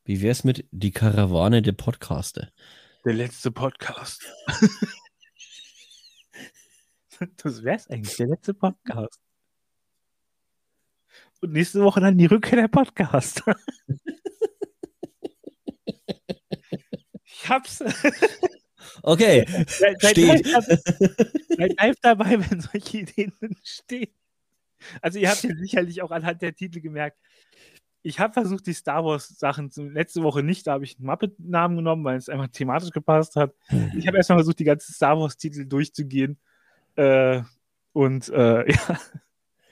Wie 0.03 0.21
wäre 0.21 0.31
es 0.31 0.43
mit 0.43 0.67
die 0.71 0.91
Karawane 0.91 1.63
der 1.63 1.71
Podcaster? 1.71 2.51
Der 3.03 3.13
letzte 3.13 3.51
Podcast. 3.51 4.23
das 7.37 7.63
wäre 7.63 7.77
es 7.77 7.87
eigentlich, 7.87 8.15
der 8.15 8.27
letzte 8.27 8.53
Podcast. 8.53 9.19
Und 11.41 11.53
nächste 11.53 11.81
Woche 11.81 12.01
dann 12.01 12.19
die 12.19 12.27
Rückkehr 12.27 12.61
der 12.61 12.67
Podcast. 12.67 13.41
ich 17.23 17.49
hab's. 17.49 17.83
Okay. 19.03 19.45
Seid, 19.67 20.01
steht. 20.03 20.47
Seid 20.47 21.73
live 21.77 21.95
dabei, 22.01 22.39
wenn 22.39 22.61
solche 22.61 22.99
Ideen 22.99 23.33
entstehen. 23.41 24.13
Also 25.01 25.19
ihr 25.19 25.29
habt 25.29 25.43
ja 25.43 25.55
sicherlich 25.55 26.01
auch 26.01 26.11
anhand 26.11 26.41
der 26.41 26.53
Titel 26.53 26.79
gemerkt, 26.81 27.17
ich 28.05 28.19
habe 28.19 28.33
versucht, 28.33 28.67
die 28.67 28.73
Star 28.73 29.03
Wars-Sachen 29.03 29.71
letzte 29.91 30.21
Woche 30.21 30.43
nicht, 30.43 30.67
da 30.67 30.73
habe 30.73 30.83
ich 30.83 30.97
einen 30.97 31.07
Muppet-Namen 31.07 31.77
genommen, 31.77 32.03
weil 32.03 32.17
es 32.17 32.29
einfach 32.29 32.49
thematisch 32.49 32.91
gepasst 32.91 33.35
hat. 33.35 33.55
Ich 33.97 34.05
habe 34.05 34.17
erstmal 34.17 34.37
versucht, 34.37 34.59
die 34.59 34.63
ganzen 34.63 34.93
Star 34.93 35.17
Wars-Titel 35.17 35.65
durchzugehen. 35.65 36.37
Äh, 36.97 37.41
und 37.93 38.29
äh, 38.29 38.71
ja, 38.71 38.99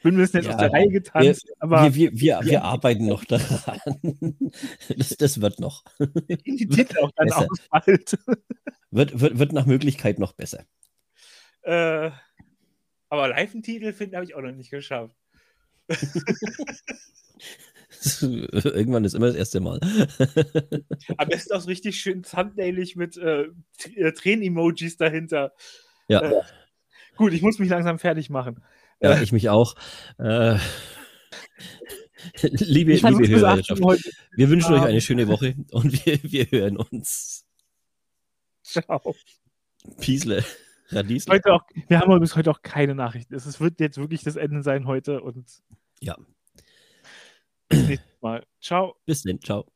bin 0.03 0.15
ein 0.15 0.17
bisschen 0.17 0.41
jetzt 0.41 0.47
ja, 0.47 0.55
aus 0.55 0.59
der 0.59 0.71
Reihe 0.71 0.89
getanzt. 0.89 1.47
Wir, 1.47 1.55
aber 1.59 1.83
wir, 1.83 1.95
wir, 1.95 2.19
wir, 2.19 2.39
wir 2.43 2.63
arbeiten 2.63 3.07
noch 3.07 3.25
daran. 3.25 3.79
Das, 4.95 5.09
das 5.17 5.41
wird 5.41 5.59
noch. 5.59 5.83
Die 5.99 6.67
Titel 6.67 6.99
auch 6.99 7.11
dann 7.15 7.47
bald. 7.71 8.19
Wird, 8.91 9.19
wird, 9.19 9.39
wird 9.39 9.53
nach 9.53 9.65
Möglichkeit 9.65 10.19
noch 10.19 10.33
besser. 10.33 10.65
Äh, 11.63 12.11
aber 13.09 13.27
Live-Titel 13.29 13.91
finden 13.91 14.15
habe 14.15 14.25
ich 14.25 14.35
auch 14.35 14.41
noch 14.41 14.51
nicht 14.51 14.69
geschafft. 14.69 15.15
Irgendwann 18.21 19.03
ist 19.03 19.15
immer 19.15 19.27
das 19.27 19.35
erste 19.35 19.61
Mal. 19.61 19.79
Am 21.17 21.27
besten 21.27 21.53
auch 21.53 21.65
richtig 21.65 21.99
schön 21.99 22.21
thumbnailig 22.21 22.95
mit 22.95 23.17
äh, 23.17 23.47
äh, 23.95 24.11
Tränen-Emojis 24.11 24.97
dahinter. 24.97 25.53
Ja. 26.07 26.21
Äh, 26.21 26.41
gut, 27.15 27.33
ich 27.33 27.41
muss 27.41 27.57
mich 27.57 27.69
langsam 27.69 27.97
fertig 27.97 28.29
machen. 28.29 28.63
Ja, 29.03 29.21
ich 29.21 29.31
mich 29.31 29.49
auch. 29.49 29.75
Äh, 30.17 30.57
liebe, 32.41 32.93
Ich 32.93 33.01
liebe 33.01 33.01
versuch's 33.01 33.27
bis 33.29 33.43
18 33.43 33.77
Hörerschaft, 33.77 34.11
wir 34.35 34.49
wünschen 34.49 34.73
euch 34.73 34.81
eine 34.81 35.01
schöne 35.01 35.27
Woche 35.27 35.55
und 35.71 36.05
wir, 36.05 36.19
wir 36.23 36.45
hören 36.51 36.77
uns. 36.77 37.45
Ciao. 38.63 39.15
Peace, 39.99 40.25
Radiesle. 40.89 41.33
Heute 41.33 41.53
auch, 41.53 41.63
wir 41.87 41.99
haben 41.99 42.11
aber 42.11 42.19
bis 42.21 42.35
heute 42.35 42.49
auch 42.49 42.61
keine 42.61 42.95
Nachrichten. 42.95 43.35
Es 43.35 43.59
wird 43.59 43.79
jetzt 43.79 43.97
wirklich 43.97 44.23
das 44.23 44.37
Ende 44.37 44.63
sein 44.63 44.87
heute 44.87 45.21
und 45.21 45.45
Ja, 45.99 46.15
bis 47.67 47.87
nächstes 47.87 48.21
Mal. 48.21 48.45
Ciao. 48.61 48.95
bis 49.05 49.23
dann. 49.23 49.41
Ciao. 49.41 49.72